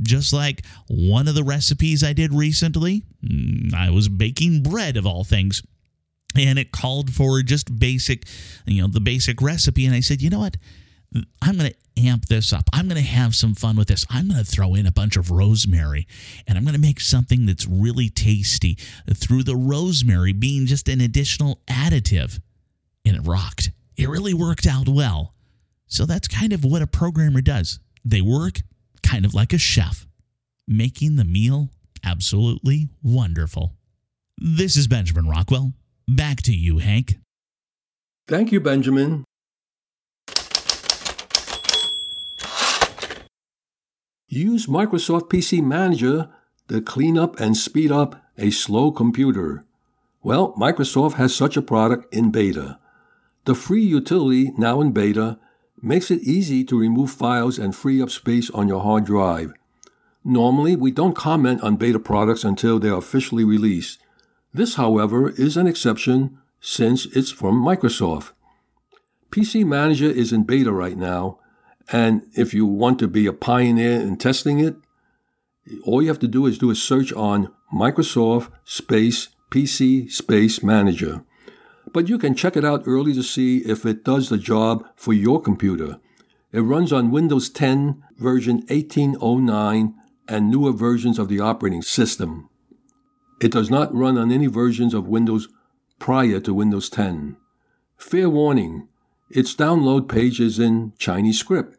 [0.00, 5.06] Just like one of the recipes I did recently, mm, I was baking bread of
[5.06, 5.62] all things.
[6.36, 8.26] And it called for just basic,
[8.66, 9.86] you know, the basic recipe.
[9.86, 10.58] And I said, you know what?
[11.40, 11.76] I'm going to
[12.06, 12.68] amp this up.
[12.74, 14.04] I'm going to have some fun with this.
[14.10, 16.06] I'm going to throw in a bunch of rosemary
[16.46, 18.76] and I'm going to make something that's really tasty
[19.14, 22.38] through the rosemary being just an additional additive.
[23.06, 23.70] And it rocked.
[23.96, 25.32] It really worked out well.
[25.86, 27.78] So that's kind of what a programmer does.
[28.04, 28.60] They work
[29.06, 30.06] kind of like a chef,
[30.66, 31.70] making the meal
[32.04, 33.72] absolutely wonderful.
[34.36, 35.72] This is Benjamin Rockwell.
[36.08, 37.16] Back to you, Hank.
[38.28, 39.24] Thank you, Benjamin.
[44.28, 46.28] Use Microsoft PC Manager
[46.68, 49.64] to clean up and speed up a slow computer.
[50.22, 52.78] Well, Microsoft has such a product in beta.
[53.44, 55.38] The free utility, now in beta,
[55.86, 59.52] makes it easy to remove files and free up space on your hard drive.
[60.24, 64.00] Normally, we don't comment on beta products until they are officially released.
[64.52, 68.32] This, however, is an exception since it's from Microsoft.
[69.30, 71.38] PC Manager is in beta right now,
[71.92, 74.74] and if you want to be a pioneer in testing it,
[75.84, 81.22] all you have to do is do a search on Microsoft space PC space manager
[81.96, 85.14] but you can check it out early to see if it does the job for
[85.14, 85.98] your computer.
[86.52, 89.94] It runs on Windows 10 version 1809
[90.28, 92.50] and newer versions of the operating system.
[93.40, 95.48] It does not run on any versions of Windows
[95.98, 97.38] prior to Windows 10.
[97.96, 98.88] Fair warning,
[99.30, 101.78] its download page is in Chinese script,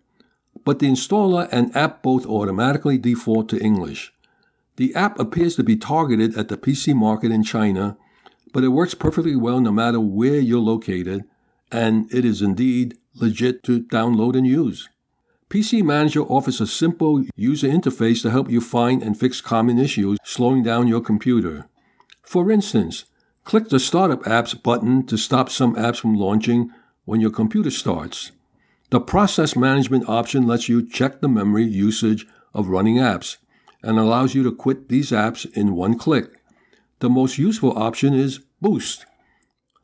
[0.66, 4.12] but the installer and app both automatically default to English.
[4.78, 7.98] The app appears to be targeted at the PC market in China
[8.58, 11.24] but it works perfectly well no matter where you're located,
[11.72, 14.90] and it is indeed legit to download and use.
[15.48, 20.18] PC Manager offers a simple user interface to help you find and fix common issues
[20.24, 21.70] slowing down your computer.
[22.24, 23.06] For instance,
[23.44, 26.72] click the Startup Apps button to stop some apps from launching
[27.06, 28.32] when your computer starts.
[28.90, 33.38] The Process Management option lets you check the memory usage of running apps
[33.84, 36.34] and allows you to quit these apps in one click.
[37.00, 39.06] The most useful option is Boost,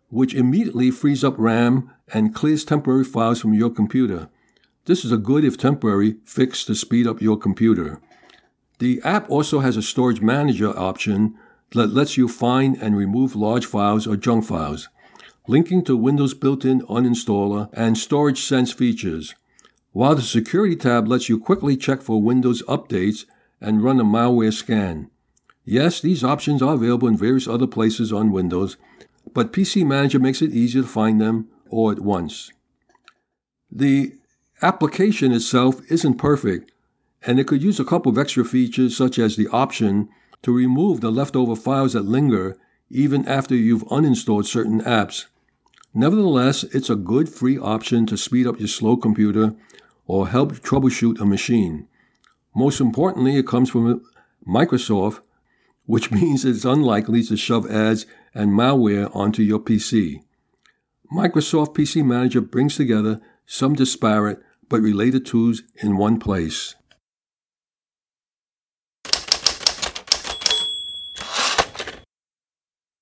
[0.09, 4.29] which immediately frees up RAM and clears temporary files from your computer.
[4.85, 8.01] This is a good, if temporary, fix to speed up your computer.
[8.79, 11.35] The app also has a storage manager option
[11.71, 14.89] that lets you find and remove large files or junk files,
[15.47, 19.35] linking to Windows built-in uninstaller and storage sense features,
[19.91, 23.25] while the security tab lets you quickly check for Windows updates
[23.61, 25.09] and run a malware scan.
[25.65, 28.77] Yes, these options are available in various other places on Windows,
[29.33, 32.51] but PC Manager makes it easier to find them all at once.
[33.71, 34.13] The
[34.61, 36.71] application itself isn't perfect,
[37.25, 40.09] and it could use a couple of extra features such as the option
[40.41, 42.57] to remove the leftover files that linger
[42.89, 45.25] even after you've uninstalled certain apps.
[45.93, 49.55] Nevertheless, it's a good free option to speed up your slow computer
[50.05, 51.87] or help troubleshoot a machine.
[52.55, 54.03] Most importantly, it comes from
[54.45, 55.21] Microsoft,
[55.85, 60.21] which means it's unlikely to shove ads and malware onto your PC.
[61.11, 66.75] Microsoft PC Manager brings together some disparate but related tools in one place.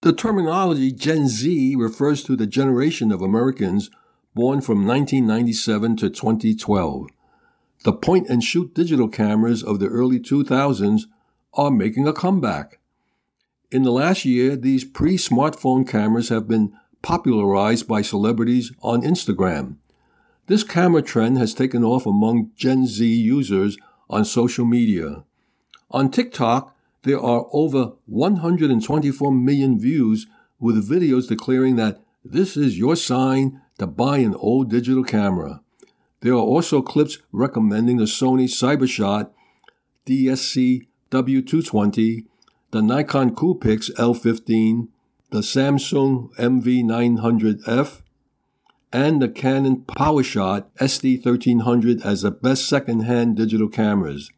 [0.01, 3.91] The terminology Gen Z refers to the generation of Americans
[4.33, 7.07] born from 1997 to 2012.
[7.83, 11.03] The point and shoot digital cameras of the early 2000s
[11.53, 12.79] are making a comeback.
[13.71, 19.77] In the last year, these pre smartphone cameras have been popularized by celebrities on Instagram.
[20.47, 23.77] This camera trend has taken off among Gen Z users
[24.09, 25.23] on social media.
[25.89, 30.27] On TikTok, there are over 124 million views
[30.59, 35.61] with videos declaring that this is your sign to buy an old digital camera.
[36.19, 39.31] There are also clips recommending the Sony CyberShot
[40.05, 42.25] DSC W220,
[42.71, 44.87] the Nikon Coolpix L15,
[45.29, 48.01] the Samsung MV900F,
[48.93, 54.31] and the Canon PowerShot SD1300 as the best second-hand digital cameras.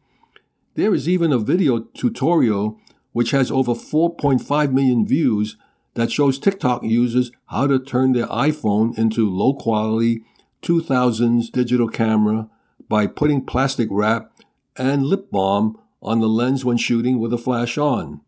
[0.74, 2.80] There is even a video tutorial
[3.12, 5.56] which has over 4.5 million views
[5.94, 10.24] that shows TikTok users how to turn their iPhone into low quality
[10.62, 12.48] 2000s digital camera
[12.88, 14.32] by putting plastic wrap
[14.76, 18.20] and lip balm on the lens when shooting with a flash on.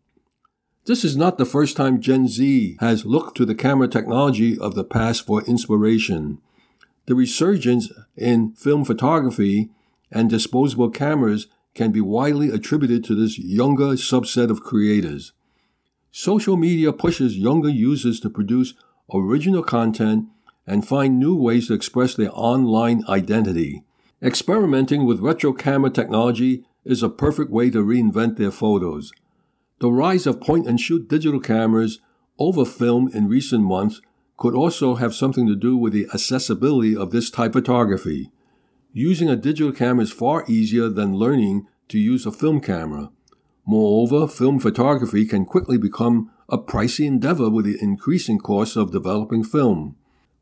[0.85, 4.73] This is not the first time Gen Z has looked to the camera technology of
[4.73, 6.39] the past for inspiration.
[7.05, 9.69] The resurgence in film photography
[10.11, 15.33] and disposable cameras can be widely attributed to this younger subset of creators.
[16.11, 18.73] Social media pushes younger users to produce
[19.13, 20.25] original content
[20.65, 23.83] and find new ways to express their online identity.
[24.21, 29.11] Experimenting with retro camera technology is a perfect way to reinvent their photos.
[29.79, 31.99] The rise of point and shoot digital cameras
[32.39, 34.01] over film in recent months
[34.37, 38.31] could also have something to do with the accessibility of this type of photography.
[38.93, 43.11] Using a digital camera is far easier than learning to use a film camera.
[43.65, 49.43] Moreover, film photography can quickly become a pricey endeavor with the increasing cost of developing
[49.43, 49.95] film.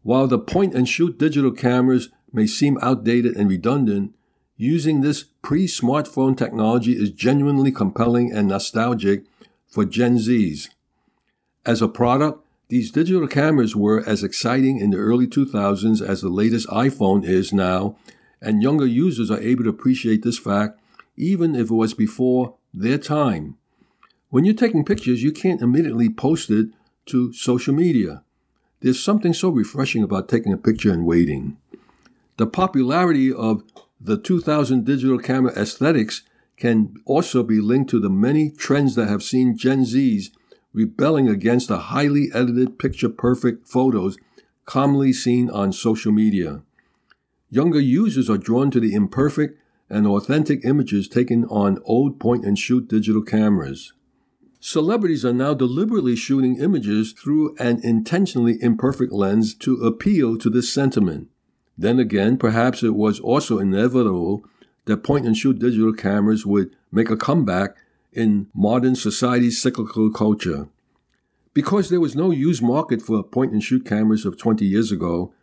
[0.04, 4.14] While the point and shoot digital cameras may seem outdated and redundant,
[4.58, 9.24] Using this pre smartphone technology is genuinely compelling and nostalgic
[9.68, 10.70] for Gen Zs.
[11.66, 16.30] As a product, these digital cameras were as exciting in the early 2000s as the
[16.30, 17.98] latest iPhone is now,
[18.42, 20.80] and younger users are able to appreciate this fact
[21.18, 23.58] even if it was before their time.
[24.30, 26.68] When you're taking pictures, you can't immediately post it
[27.08, 28.24] to social media.
[28.82, 31.58] There's something so refreshing about taking a picture and waiting.
[32.38, 33.64] The popularity of
[34.06, 36.22] the 2000 digital camera aesthetics
[36.58, 40.30] can also be linked to the many trends that have seen Gen Zs
[40.74, 44.18] rebelling against the highly edited picture perfect photos
[44.66, 46.62] commonly seen on social media.
[47.50, 52.60] Younger users are drawn to the imperfect and authentic images taken on old point and
[52.60, 53.94] shoot digital cameras.
[54.60, 60.72] Celebrities are now deliberately shooting images through an intentionally imperfect lens to appeal to this
[60.72, 61.30] sentiment.
[61.78, 64.46] Then again, perhaps it was also inevitable
[64.86, 67.76] that point and shoot digital cameras would make a comeback
[68.14, 70.68] in modern society's cyclical culture.
[71.54, 75.34] Because there was no used market for point and shoot cameras of 20 years ago,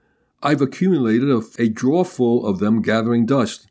[0.42, 3.68] I've accumulated a, a drawer full of them gathering dust.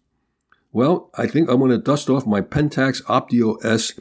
[0.72, 3.94] Well, I think I'm going to dust off my Pentax Optio S,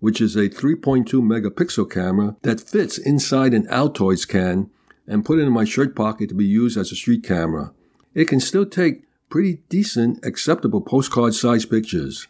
[0.00, 4.70] which is a 3.2 megapixel camera that fits inside an Altoids can,
[5.06, 7.72] and put it in my shirt pocket to be used as a street camera.
[8.18, 12.26] It can still take pretty decent, acceptable postcard size pictures.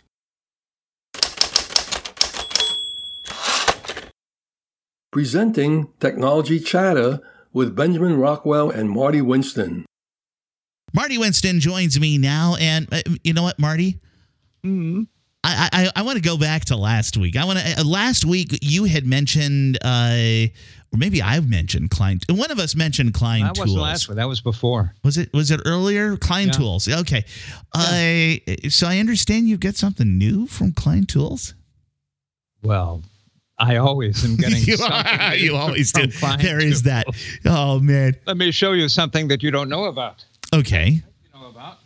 [5.10, 7.20] Presenting Technology Chatter
[7.54, 9.86] with Benjamin Rockwell and Marty Winston.
[10.92, 13.98] Marty Winston joins me now, and uh, you know what, Marty?
[14.66, 15.04] Mm-hmm.
[15.44, 17.36] I, I, I want to go back to last week.
[17.36, 17.80] I want to.
[17.80, 20.46] Uh, last week you had mentioned, uh,
[20.92, 22.18] or maybe I've mentioned Klein.
[22.28, 23.68] One of us mentioned Klein that Tools.
[23.68, 24.16] wasn't last week.
[24.16, 24.94] That was before.
[25.04, 25.32] Was it?
[25.32, 26.16] Was it earlier?
[26.16, 26.52] Klein Yeah.
[26.52, 26.88] Tools.
[26.88, 27.24] Okay.
[27.72, 31.54] Uh, so I understand you've got something new from Klein Tools.
[32.62, 33.04] Well,
[33.58, 35.38] I always am getting you, something.
[35.38, 36.08] you always do.
[36.08, 37.06] There is that.
[37.46, 38.16] Oh man.
[38.26, 40.24] Let me show you something that you don't know about.
[40.52, 40.88] Okay.
[40.90, 41.02] You
[41.40, 41.78] know about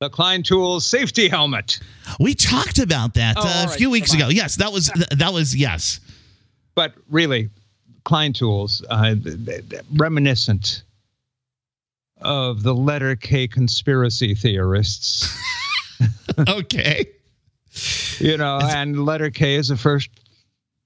[0.00, 1.78] the Klein Tools safety helmet.
[2.20, 4.26] We talked about that Oh, uh, a right, few weeks ago.
[4.26, 4.32] on.
[4.32, 6.00] Yes, that was that was yes.
[6.74, 7.50] But really,
[8.04, 9.14] Klein Tools, uh,
[9.94, 10.82] reminiscent
[12.20, 15.28] of the letter K conspiracy theorists.
[16.48, 17.06] okay.
[18.18, 20.10] You know, and letter K is the first,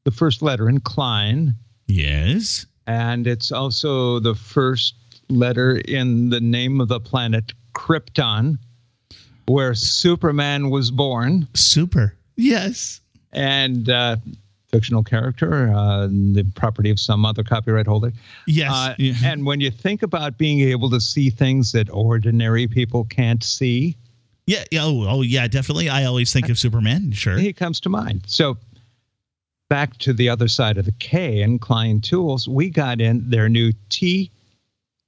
[0.04, 1.54] the first letter in Klein.
[1.86, 2.66] Yes.
[2.86, 4.94] and it's also the first
[5.30, 8.58] letter in the name of the planet Krypton,
[9.48, 12.14] where Superman was born, Super.
[12.36, 13.00] Yes.
[13.32, 14.16] and uh,
[14.68, 18.12] fictional character, uh, the property of some other copyright holder.
[18.46, 18.70] Yes.
[18.72, 19.14] Uh, Yeah.
[19.24, 23.96] And when you think about being able to see things that ordinary people can't see,
[24.46, 24.64] yeah.
[24.70, 25.46] yeah, Oh, oh, yeah.
[25.48, 25.88] Definitely.
[25.88, 27.12] I always think of Superman.
[27.12, 27.36] Sure.
[27.38, 28.22] he comes to mind.
[28.26, 28.56] So
[29.68, 33.48] back to the other side of the K in Klein Tools, we got in their
[33.48, 33.72] new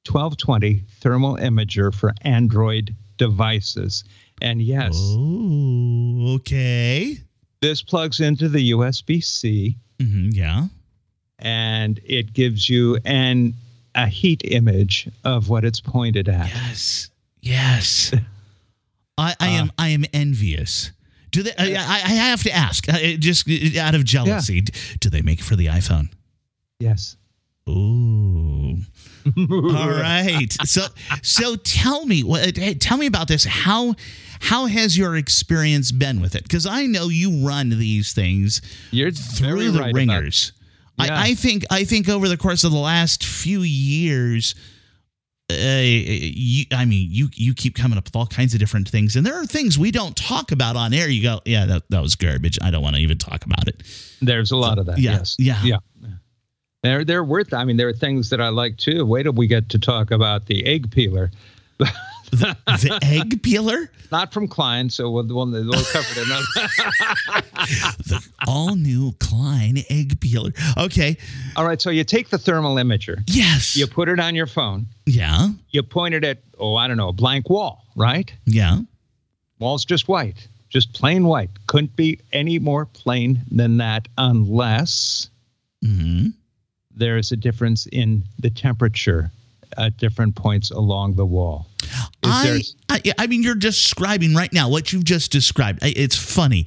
[0.07, 4.03] TI220 thermal imager for Android devices.
[4.43, 7.19] And yes, Oh, okay.
[7.61, 10.67] this plugs into the USB C hmm yeah.
[11.39, 13.53] and it gives you an
[13.95, 16.49] a heat image of what it's pointed at.
[16.49, 17.11] Yes.
[17.43, 18.13] Yes.
[19.19, 19.71] I, I am.
[19.77, 20.93] I am envious.
[21.33, 21.53] Do they?
[21.59, 23.47] I, I have to ask, uh, just
[23.77, 24.63] out of jealousy.
[25.01, 26.09] Do they make it for the iPhone?
[26.79, 27.17] Yes.
[27.69, 28.79] Ooh.
[29.27, 30.53] All right.
[30.65, 30.83] So
[31.23, 33.45] so tell me what tell me about this.
[33.45, 33.95] How
[34.41, 36.43] how has your experience been with it?
[36.45, 40.53] Because I know you run these things You're through the right ringers.
[40.99, 41.15] Yeah.
[41.19, 44.55] I, I think I think over the course of the last few years,
[45.51, 49.17] uh, you, I mean, you you keep coming up with all kinds of different things,
[49.17, 51.09] and there are things we don't talk about on air.
[51.09, 52.59] You go, yeah, that, that was garbage.
[52.63, 53.83] I don't want to even talk about it.
[54.21, 54.99] There's a lot of that.
[54.99, 55.37] Yeah, Yes.
[55.39, 55.61] yeah.
[55.63, 55.77] Yeah.
[56.83, 57.53] They're they're worth.
[57.53, 59.05] I mean, there are things that I like too.
[59.05, 61.31] Wait till we get to talk about the egg peeler.
[61.79, 66.45] The, the egg peeler, Not from Klein, so we'll, we'll, we'll cover it another.
[68.07, 70.53] the all new Klein egg peeler.
[70.79, 71.17] Okay,
[71.57, 74.87] All right, so you take the thermal imager, yes, you put it on your phone,
[75.07, 78.33] yeah, you point it at oh I don't know a blank wall, right?
[78.47, 78.79] yeah.
[79.59, 81.51] Wall's just white, just plain white.
[81.67, 85.31] Couldn't be any more plain than that unless
[85.85, 86.29] hmm
[86.95, 89.31] there is a difference in the temperature
[89.79, 91.67] at different points along the wall.
[92.23, 95.81] I, I I mean you're describing right now what you've just described.
[95.83, 96.67] It's funny.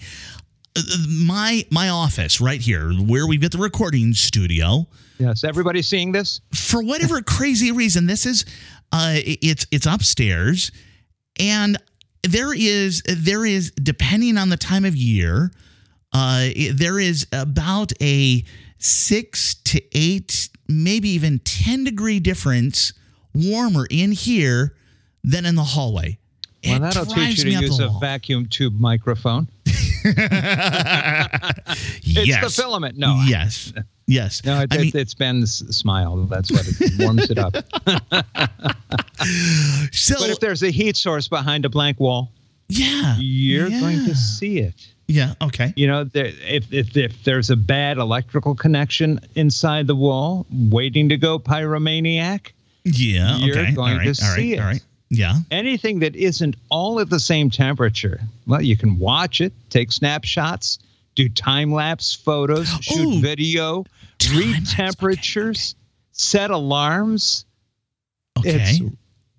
[1.07, 4.87] My my office right here where we've got the recording studio.
[5.19, 6.41] yes, everybody's seeing this?
[6.53, 8.45] For whatever crazy reason, this is
[8.91, 10.71] uh it's it's upstairs,
[11.39, 11.77] and
[12.23, 15.51] there is there is depending on the time of year,
[16.13, 18.43] uh there is about a
[18.83, 22.93] six to eight, maybe even ten degree difference
[23.33, 24.75] warmer in here
[25.23, 26.17] than in the hallway.
[26.65, 27.99] Well, It that'll teach you to use a wall.
[27.99, 29.47] vacuum tube microphone.
[32.15, 32.55] It's yes.
[32.55, 32.97] the filament.
[32.97, 33.73] No, Yes.
[34.05, 34.43] Yes.
[34.45, 36.25] no, it, I mean, it, it's Ben's smile.
[36.25, 37.53] That's what it warms it up.
[39.93, 42.31] so But if there's a heat source behind a blank wall,
[42.69, 44.92] yeah, you're going to see it.
[45.07, 45.33] Yeah.
[45.41, 45.73] Okay.
[45.75, 51.09] You know, there, if, if if there's a bad electrical connection inside the wall, waiting
[51.09, 52.51] to go pyromaniac,
[52.85, 53.37] Yeah.
[53.37, 53.71] You're okay.
[53.73, 54.15] going all right.
[54.15, 54.35] to all right.
[54.37, 54.59] see it.
[54.59, 54.81] All right.
[55.09, 55.35] Yeah.
[55.51, 60.79] anything that isn't all at the same temperature, well, you can watch it, take snapshots,
[61.13, 63.85] do time lapse photos, shoot Ooh, video,
[64.33, 65.75] read okay, temperatures,
[66.13, 67.45] set alarms.
[68.39, 68.55] Okay.
[68.59, 68.81] It's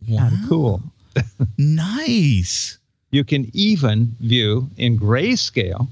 [0.08, 0.30] wow.
[0.48, 0.82] cool.
[1.58, 2.78] Nice.
[3.14, 5.86] You can even view in grayscale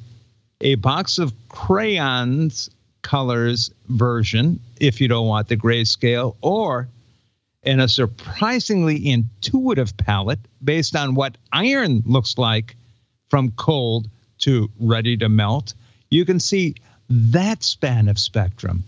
[0.60, 2.68] a box of crayons
[3.02, 6.88] colors version if you don't want the grayscale, or
[7.62, 12.74] in a surprisingly intuitive palette based on what iron looks like
[13.30, 15.74] from cold to ready to melt.
[16.10, 16.74] You can see
[17.08, 18.82] that span of spectrum.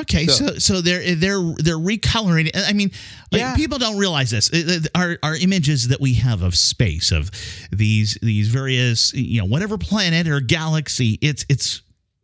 [0.00, 2.50] Okay, so, so so, they're they're they're recoloring.
[2.54, 2.90] I mean,
[3.32, 3.56] yeah.
[3.56, 4.50] people don't realize this.
[4.94, 7.30] Our our images that we have of space of
[7.72, 11.82] these these various you know whatever planet or galaxy, it's it's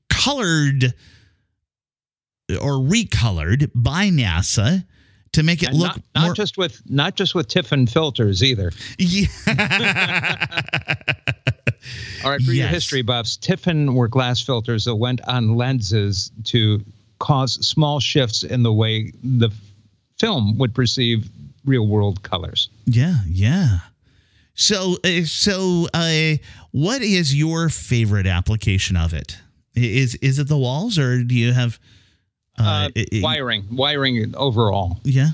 [0.08, 0.94] colored
[2.60, 4.84] or recolored by NASA
[5.32, 8.42] to make it and look not, not more, just with not just with Tiffen filters
[8.42, 8.72] either.
[8.98, 9.26] Yeah.
[12.24, 12.56] All right, for yes.
[12.56, 16.82] your history buffs, Tiffen were glass filters that went on lenses to
[17.18, 19.50] cause small shifts in the way the
[20.18, 21.28] film would perceive
[21.64, 22.68] real world colors.
[22.86, 23.78] Yeah, yeah.
[24.54, 26.36] So, uh, so, uh,
[26.70, 29.36] what is your favorite application of it?
[29.74, 31.80] Is is it the walls, or do you have
[32.58, 33.64] uh, it, wiring?
[33.72, 35.00] Wiring overall.
[35.02, 35.30] Yeah,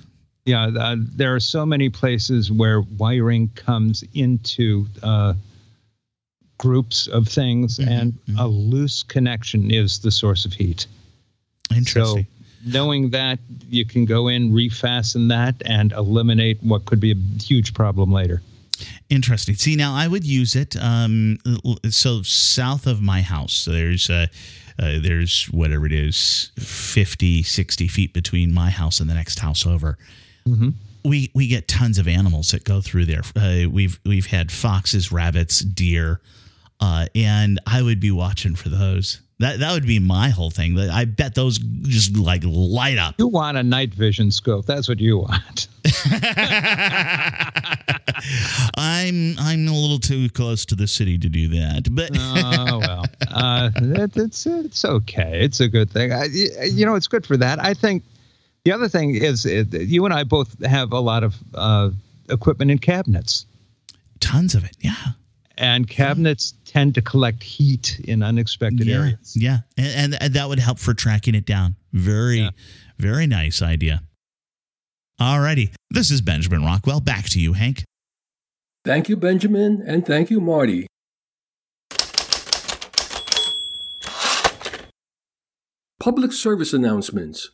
[0.47, 0.69] yeah.
[0.69, 5.35] Uh, there are so many places where wiring comes into uh,
[6.57, 8.39] groups of things, mm-hmm, and mm-hmm.
[8.39, 10.87] a loose connection is the source of heat.
[11.75, 12.25] Interesting.
[12.25, 17.43] So knowing that, you can go in, refasten that, and eliminate what could be a
[17.43, 18.43] huge problem later.
[19.09, 19.55] Interesting.
[19.57, 20.77] See, now I would use it.
[20.77, 21.39] Um,
[21.91, 24.27] so south of my house, there's uh,
[24.79, 29.67] uh, there's whatever it is, 50, 60 feet between my house and the next house
[29.67, 29.99] over.
[30.47, 30.71] Mm-hmm.
[31.05, 33.23] We we get tons of animals that go through there.
[33.37, 36.21] Uh, we've we've had foxes, rabbits, deer,
[36.81, 39.21] uh, and I would be watching for those.
[39.41, 40.79] That that would be my whole thing.
[40.79, 43.15] I bet those just like light up.
[43.19, 44.67] You want a night vision scope.
[44.67, 45.69] That's what you want.
[48.77, 51.89] I'm I'm a little too close to the city to do that.
[51.91, 55.41] But oh well, uh, it, it's it's okay.
[55.43, 56.13] It's a good thing.
[56.13, 56.27] I,
[56.67, 57.65] you know, it's good for that.
[57.65, 58.03] I think
[58.65, 61.89] the other thing is it, you and I both have a lot of uh,
[62.29, 63.47] equipment in cabinets.
[64.21, 64.77] Tons of it.
[64.81, 65.13] Yeah
[65.61, 69.37] and cabinets tend to collect heat in unexpected yeah, areas.
[69.37, 71.77] Yeah, and, and, that would help for tracking it down.
[71.93, 72.51] Very, yeah.
[72.99, 74.03] very nice idea.
[75.21, 77.01] All righty, this is Benjamin Rockwell.
[77.01, 77.85] Back to you, Hank.
[78.87, 80.87] Thank you, Benjamin, and thank you, Marty.
[86.01, 87.51] Public service announcements.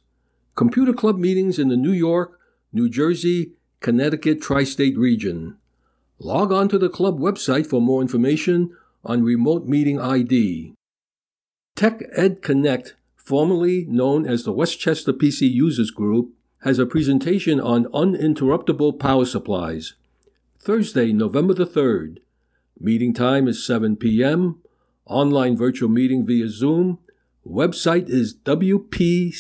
[0.55, 2.39] Computer Club meetings in the New York,
[2.73, 5.59] New Jersey, Connecticut tri state region.
[6.19, 10.73] Log on to the club website for more information on remote meeting ID.
[11.75, 16.31] Tech Ed Connect, formerly known as the Westchester PC Users Group,
[16.63, 19.93] has a presentation on uninterruptible power supplies.
[20.59, 22.19] Thursday, November the 3rd.
[22.81, 24.61] Meeting time is 7 p.m.
[25.05, 26.99] Online virtual meeting via Zoom.
[27.47, 29.37] Website is wpcug.org.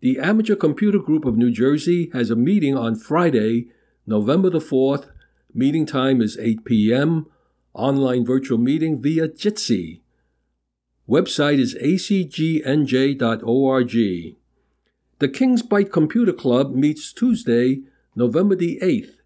[0.00, 3.68] The Amateur Computer Group of New Jersey has a meeting on Friday,
[4.06, 5.08] November the 4th.
[5.54, 7.26] Meeting time is 8 p.m.
[7.72, 10.00] Online virtual meeting via Jitsi.
[11.08, 13.16] Website is acgnj.org.
[15.18, 17.80] The Kings Bite Computer Club meets Tuesday,
[18.14, 19.20] November the 8th.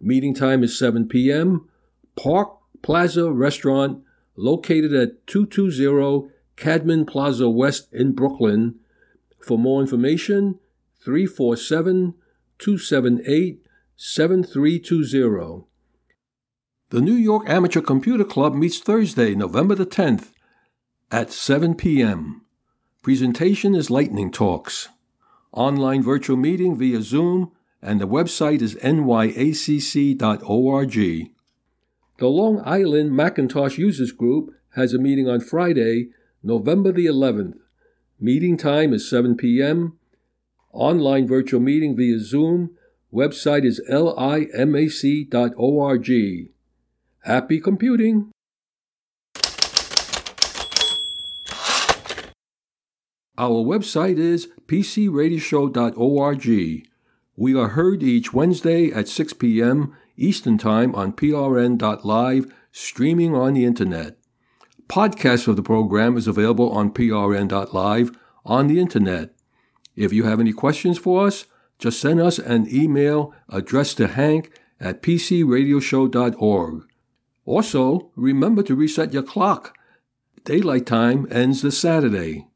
[0.00, 1.68] Meeting time is 7 p.m.
[2.16, 4.02] Park Plaza Restaurant,
[4.34, 8.80] located at 220 Cadman Plaza West in Brooklyn.
[9.40, 10.58] For more information,
[11.00, 12.14] 347
[12.58, 13.62] 278
[13.96, 15.64] 7320.
[16.90, 20.32] The New York Amateur Computer Club meets Thursday, November the 10th
[21.10, 22.42] at 7 p.m.
[23.02, 24.88] Presentation is Lightning Talks.
[25.52, 30.18] Online virtual meeting via Zoom, and the website is nyacc.org.
[32.18, 36.08] The Long Island Macintosh Users Group has a meeting on Friday,
[36.42, 37.54] November the 11th
[38.20, 39.96] Meeting time is 7 p.m.
[40.72, 42.70] Online virtual meeting via Zoom.
[43.14, 45.30] Website is limac.org.
[47.20, 48.32] Happy computing!
[53.38, 56.88] Our website is pcradioshow.org.
[57.36, 59.96] We are heard each Wednesday at 6 p.m.
[60.16, 64.17] Eastern Time on prn.live, streaming on the Internet.
[64.88, 68.10] Podcast of the program is available on prn.live
[68.46, 69.34] on the internet.
[69.94, 71.44] If you have any questions for us,
[71.78, 76.82] just send us an email addressed to hank at pcradioshow.org.
[77.44, 79.76] Also, remember to reset your clock.
[80.44, 82.46] Daylight time ends this Saturday.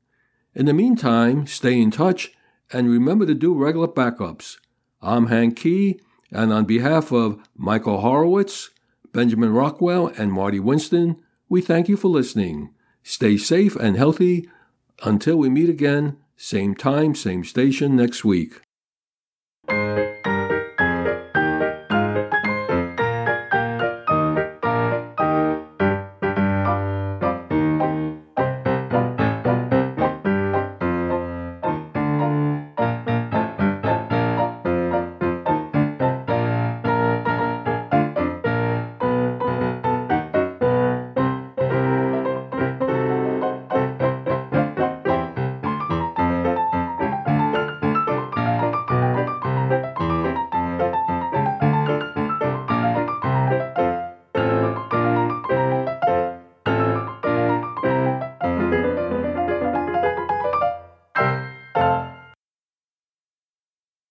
[0.55, 2.33] In the meantime, stay in touch
[2.73, 4.57] and remember to do regular backups.
[5.03, 8.71] I'm Hank Kee, and on behalf of Michael Horowitz,
[9.13, 11.23] Benjamin Rockwell, and Marty Winston,
[11.53, 12.71] we thank you for listening.
[13.03, 14.49] Stay safe and healthy.
[15.03, 18.63] Until we meet again, Same time, same station next week.